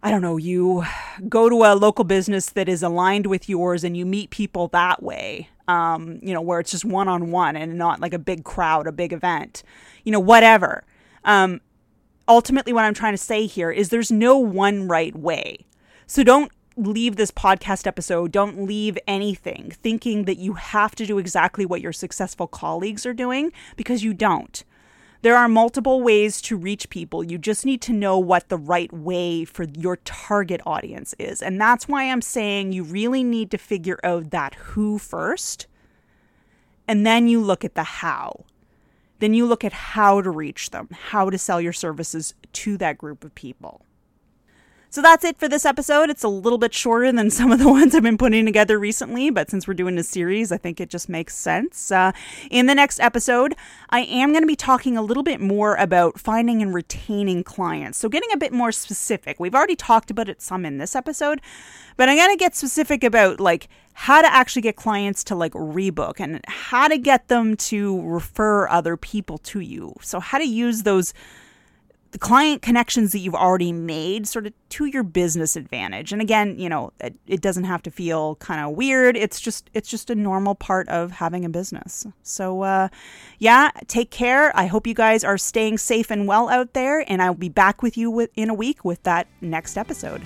I 0.00 0.12
don't 0.12 0.22
know, 0.22 0.36
you 0.36 0.84
go 1.28 1.48
to 1.48 1.64
a 1.64 1.74
local 1.74 2.04
business 2.04 2.50
that 2.50 2.68
is 2.68 2.84
aligned 2.84 3.26
with 3.26 3.48
yours 3.48 3.82
and 3.82 3.96
you 3.96 4.06
meet 4.06 4.30
people 4.30 4.68
that 4.68 5.02
way, 5.02 5.48
um, 5.66 6.20
you 6.22 6.32
know, 6.32 6.40
where 6.40 6.60
it's 6.60 6.70
just 6.70 6.84
one 6.84 7.08
on 7.08 7.32
one 7.32 7.56
and 7.56 7.76
not 7.76 8.00
like 8.00 8.14
a 8.14 8.18
big 8.18 8.44
crowd, 8.44 8.86
a 8.86 8.92
big 8.92 9.12
event, 9.12 9.64
you 10.04 10.12
know, 10.12 10.20
whatever. 10.20 10.84
Um, 11.24 11.60
ultimately, 12.28 12.72
what 12.72 12.84
I'm 12.84 12.94
trying 12.94 13.14
to 13.14 13.18
say 13.18 13.46
here 13.46 13.70
is 13.70 13.88
there's 13.88 14.12
no 14.12 14.38
one 14.38 14.86
right 14.86 15.16
way. 15.16 15.66
So 16.06 16.22
don't 16.22 16.52
leave 16.76 17.16
this 17.16 17.30
podcast 17.30 17.86
episode, 17.86 18.30
don't 18.30 18.64
leave 18.64 18.96
anything 19.06 19.72
thinking 19.82 20.24
that 20.24 20.38
you 20.38 20.52
have 20.52 20.94
to 20.94 21.06
do 21.06 21.18
exactly 21.18 21.66
what 21.66 21.80
your 21.80 21.92
successful 21.92 22.46
colleagues 22.46 23.04
are 23.04 23.14
doing 23.14 23.52
because 23.76 24.04
you 24.04 24.14
don't. 24.14 24.62
There 25.22 25.36
are 25.36 25.48
multiple 25.48 26.00
ways 26.00 26.40
to 26.42 26.56
reach 26.56 26.90
people. 26.90 27.24
You 27.24 27.38
just 27.38 27.66
need 27.66 27.82
to 27.82 27.92
know 27.92 28.18
what 28.18 28.48
the 28.48 28.56
right 28.56 28.92
way 28.92 29.44
for 29.44 29.64
your 29.76 29.96
target 29.96 30.60
audience 30.64 31.12
is. 31.18 31.42
And 31.42 31.60
that's 31.60 31.88
why 31.88 32.04
I'm 32.04 32.22
saying 32.22 32.72
you 32.72 32.84
really 32.84 33.24
need 33.24 33.50
to 33.50 33.58
figure 33.58 33.98
out 34.04 34.30
that 34.30 34.54
who 34.54 34.96
first. 34.96 35.66
And 36.86 37.04
then 37.04 37.26
you 37.26 37.40
look 37.40 37.64
at 37.64 37.74
the 37.74 37.82
how. 37.82 38.44
Then 39.18 39.34
you 39.34 39.46
look 39.46 39.64
at 39.64 39.72
how 39.72 40.22
to 40.22 40.30
reach 40.30 40.70
them, 40.70 40.88
how 40.90 41.30
to 41.30 41.38
sell 41.38 41.60
your 41.60 41.72
services 41.72 42.34
to 42.52 42.76
that 42.78 42.98
group 42.98 43.24
of 43.24 43.34
people. 43.34 43.82
So 44.90 45.02
that's 45.02 45.22
it 45.22 45.36
for 45.36 45.48
this 45.48 45.66
episode. 45.66 46.08
It's 46.08 46.24
a 46.24 46.28
little 46.28 46.56
bit 46.56 46.72
shorter 46.72 47.12
than 47.12 47.30
some 47.38 47.52
of 47.52 47.58
the 47.58 47.68
ones 47.68 47.94
I've 47.94 48.02
been 48.02 48.16
putting 48.16 48.46
together 48.46 48.78
recently, 48.78 49.28
but 49.28 49.50
since 49.50 49.68
we're 49.68 49.74
doing 49.74 49.98
a 49.98 50.02
series, 50.02 50.50
I 50.50 50.56
think 50.56 50.80
it 50.80 50.88
just 50.88 51.10
makes 51.10 51.34
sense. 51.36 51.92
Uh, 51.92 52.12
in 52.50 52.66
the 52.66 52.74
next 52.74 52.98
episode, 52.98 53.54
I 53.90 54.00
am 54.00 54.32
going 54.32 54.42
to 54.42 54.48
be 54.48 54.56
talking 54.56 54.96
a 54.96 55.02
little 55.02 55.22
bit 55.22 55.40
more 55.40 55.74
about 55.76 56.18
finding 56.18 56.62
and 56.62 56.72
retaining 56.72 57.44
clients. 57.44 57.98
So, 57.98 58.08
getting 58.08 58.32
a 58.32 58.38
bit 58.38 58.52
more 58.52 58.72
specific. 58.72 59.38
We've 59.38 59.54
already 59.54 59.76
talked 59.76 60.10
about 60.10 60.30
it 60.30 60.40
some 60.40 60.64
in 60.64 60.78
this 60.78 60.96
episode, 60.96 61.42
but 61.98 62.08
I'm 62.08 62.16
going 62.16 62.30
to 62.30 62.38
get 62.38 62.56
specific 62.56 63.04
about 63.04 63.40
like 63.40 63.68
how 63.92 64.22
to 64.22 64.32
actually 64.32 64.62
get 64.62 64.76
clients 64.76 65.22
to 65.24 65.34
like 65.34 65.52
rebook 65.52 66.18
and 66.18 66.40
how 66.46 66.88
to 66.88 66.96
get 66.96 67.28
them 67.28 67.56
to 67.56 68.00
refer 68.08 68.66
other 68.68 68.96
people 68.96 69.36
to 69.38 69.60
you. 69.60 69.96
So, 70.00 70.18
how 70.18 70.38
to 70.38 70.48
use 70.48 70.84
those 70.84 71.12
the 72.10 72.18
client 72.18 72.62
connections 72.62 73.12
that 73.12 73.18
you've 73.18 73.34
already 73.34 73.72
made 73.72 74.26
sort 74.26 74.46
of 74.46 74.52
to 74.70 74.86
your 74.86 75.02
business 75.02 75.56
advantage. 75.56 76.12
And 76.12 76.20
again 76.22 76.58
you 76.58 76.68
know 76.68 76.92
it, 77.00 77.14
it 77.26 77.40
doesn't 77.40 77.64
have 77.64 77.82
to 77.82 77.90
feel 77.90 78.36
kind 78.36 78.64
of 78.64 78.76
weird. 78.76 79.16
It's 79.16 79.40
just 79.40 79.70
it's 79.74 79.88
just 79.88 80.10
a 80.10 80.14
normal 80.14 80.54
part 80.54 80.88
of 80.88 81.12
having 81.12 81.44
a 81.44 81.48
business. 81.48 82.06
So 82.22 82.62
uh, 82.62 82.88
yeah 83.38 83.70
take 83.86 84.10
care. 84.10 84.56
I 84.56 84.66
hope 84.66 84.86
you 84.86 84.94
guys 84.94 85.24
are 85.24 85.38
staying 85.38 85.78
safe 85.78 86.10
and 86.10 86.26
well 86.26 86.48
out 86.48 86.72
there 86.74 87.04
and 87.10 87.22
i'll 87.22 87.34
be 87.34 87.48
back 87.48 87.82
with 87.82 87.96
you 87.96 88.10
with, 88.10 88.30
in 88.34 88.50
a 88.50 88.54
week 88.54 88.84
with 88.84 89.02
that 89.04 89.26
next 89.40 89.76
episode. 89.76 90.22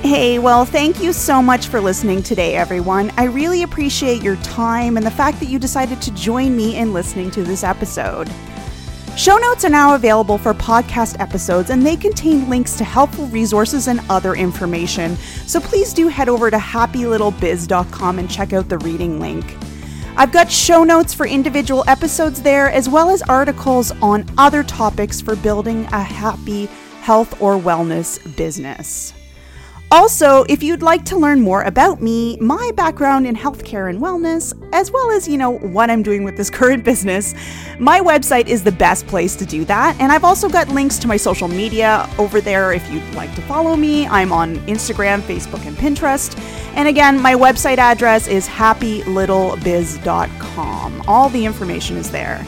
Hey, 0.00 0.38
well, 0.38 0.64
thank 0.64 1.02
you 1.02 1.12
so 1.12 1.42
much 1.42 1.66
for 1.66 1.80
listening 1.80 2.22
today, 2.22 2.54
everyone. 2.54 3.10
I 3.16 3.24
really 3.24 3.64
appreciate 3.64 4.22
your 4.22 4.36
time 4.36 4.96
and 4.96 5.04
the 5.04 5.10
fact 5.10 5.40
that 5.40 5.46
you 5.46 5.58
decided 5.58 6.00
to 6.02 6.12
join 6.12 6.54
me 6.54 6.76
in 6.76 6.92
listening 6.92 7.30
to 7.32 7.42
this 7.42 7.64
episode. 7.64 8.30
Show 9.16 9.38
notes 9.38 9.64
are 9.64 9.70
now 9.70 9.94
available 9.94 10.36
for 10.36 10.52
podcast 10.52 11.18
episodes 11.20 11.70
and 11.70 11.84
they 11.84 11.96
contain 11.96 12.50
links 12.50 12.76
to 12.76 12.84
helpful 12.84 13.26
resources 13.28 13.88
and 13.88 14.00
other 14.10 14.34
information. 14.34 15.16
So 15.46 15.58
please 15.58 15.94
do 15.94 16.08
head 16.08 16.28
over 16.28 16.50
to 16.50 16.58
happylittlebiz.com 16.58 18.18
and 18.18 18.30
check 18.30 18.52
out 18.52 18.68
the 18.68 18.76
reading 18.78 19.18
link. 19.18 19.56
I've 20.18 20.32
got 20.32 20.52
show 20.52 20.84
notes 20.84 21.14
for 21.14 21.26
individual 21.26 21.82
episodes 21.88 22.42
there, 22.42 22.70
as 22.70 22.90
well 22.90 23.08
as 23.08 23.22
articles 23.22 23.90
on 24.02 24.26
other 24.36 24.62
topics 24.62 25.22
for 25.22 25.34
building 25.34 25.86
a 25.86 26.02
happy 26.02 26.66
health 27.00 27.40
or 27.40 27.58
wellness 27.58 28.18
business. 28.36 29.14
Also, 29.92 30.42
if 30.48 30.64
you'd 30.64 30.82
like 30.82 31.04
to 31.04 31.16
learn 31.16 31.40
more 31.40 31.62
about 31.62 32.02
me, 32.02 32.36
my 32.38 32.72
background 32.74 33.24
in 33.24 33.36
healthcare 33.36 33.88
and 33.88 34.00
wellness, 34.00 34.52
as 34.72 34.90
well 34.90 35.12
as, 35.12 35.28
you 35.28 35.38
know, 35.38 35.58
what 35.58 35.90
I'm 35.90 36.02
doing 36.02 36.24
with 36.24 36.36
this 36.36 36.50
current 36.58 36.82
business, 36.82 37.36
my 37.78 38.00
website 38.00 38.48
is 38.48 38.64
the 38.64 38.72
best 38.72 39.06
place 39.06 39.36
to 39.36 39.46
do 39.46 39.64
that. 39.66 39.96
And 40.00 40.10
I've 40.10 40.24
also 40.24 40.48
got 40.48 40.68
links 40.70 40.98
to 40.98 41.06
my 41.06 41.16
social 41.16 41.46
media 41.46 42.10
over 42.18 42.40
there 42.40 42.72
if 42.72 42.90
you'd 42.90 43.08
like 43.14 43.32
to 43.36 43.42
follow 43.42 43.76
me. 43.76 44.08
I'm 44.08 44.32
on 44.32 44.56
Instagram, 44.66 45.20
Facebook, 45.20 45.64
and 45.66 45.76
Pinterest. 45.76 46.36
And 46.74 46.88
again, 46.88 47.20
my 47.20 47.34
website 47.34 47.78
address 47.78 48.26
is 48.26 48.48
happylittlebiz.com. 48.48 51.02
All 51.06 51.28
the 51.28 51.46
information 51.46 51.96
is 51.96 52.10
there. 52.10 52.44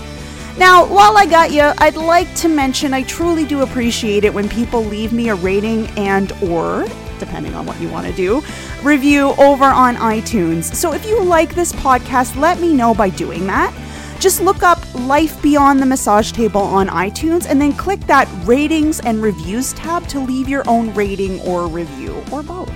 Now, 0.59 0.93
while 0.93 1.17
I 1.17 1.25
got 1.25 1.53
you, 1.53 1.71
I'd 1.79 1.95
like 1.95 2.35
to 2.37 2.49
mention 2.49 2.93
I 2.93 3.05
truly 3.05 3.45
do 3.45 3.61
appreciate 3.61 4.25
it 4.25 4.35
when 4.35 4.49
people 4.49 4.85
leave 4.85 5.13
me 5.13 5.29
a 5.29 5.37
rating 5.37 5.87
and 5.97 6.33
or 6.43 6.85
depending 7.19 7.55
on 7.55 7.67
what 7.67 7.81
you 7.81 7.89
want 7.89 8.07
to 8.07 8.13
do, 8.13 8.43
review 8.83 9.35
over 9.39 9.65
on 9.65 9.97
iTunes. 9.97 10.75
So 10.75 10.93
if 10.93 11.07
you 11.07 11.23
like 11.23 11.55
this 11.55 11.73
podcast, 11.73 12.37
let 12.37 12.61
me 12.61 12.73
know 12.73 12.95
by 12.95 13.11
doing 13.11 13.47
that. 13.47 13.75
Just 14.21 14.41
look 14.41 14.65
up 14.65 14.79
Life 14.95 15.41
Beyond 15.43 15.81
the 15.81 15.87
Massage 15.87 16.33
Table 16.33 16.61
on 16.61 16.89
iTunes 16.89 17.47
and 17.49 17.61
then 17.61 17.73
click 17.73 18.01
that 18.01 18.29
ratings 18.45 18.99
and 19.01 19.23
reviews 19.23 19.73
tab 19.75 20.09
to 20.09 20.19
leave 20.19 20.49
your 20.49 20.69
own 20.69 20.93
rating 20.95 21.41
or 21.43 21.69
review, 21.69 22.21
or 22.33 22.43
both. 22.43 22.73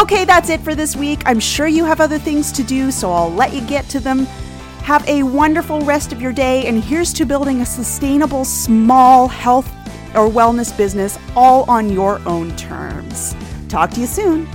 Okay, 0.00 0.24
that's 0.24 0.48
it 0.48 0.60
for 0.60 0.74
this 0.74 0.96
week. 0.96 1.22
I'm 1.26 1.38
sure 1.38 1.68
you 1.68 1.84
have 1.84 2.00
other 2.00 2.18
things 2.18 2.50
to 2.52 2.62
do, 2.64 2.90
so 2.90 3.12
I'll 3.12 3.30
let 3.30 3.52
you 3.52 3.60
get 3.60 3.88
to 3.90 4.00
them. 4.00 4.24
Have 4.82 5.06
a 5.08 5.22
wonderful 5.22 5.80
rest 5.82 6.12
of 6.12 6.20
your 6.20 6.32
day, 6.32 6.66
and 6.66 6.82
here's 6.82 7.12
to 7.12 7.24
building 7.24 7.60
a 7.60 7.66
sustainable, 7.66 8.44
small 8.44 9.28
health 9.28 9.70
or 10.14 10.28
wellness 10.28 10.76
business 10.76 11.18
all 11.34 11.68
on 11.70 11.90
your 11.90 12.20
own 12.26 12.54
terms. 12.56 13.34
Talk 13.68 13.90
to 13.92 14.00
you 14.00 14.06
soon. 14.06 14.48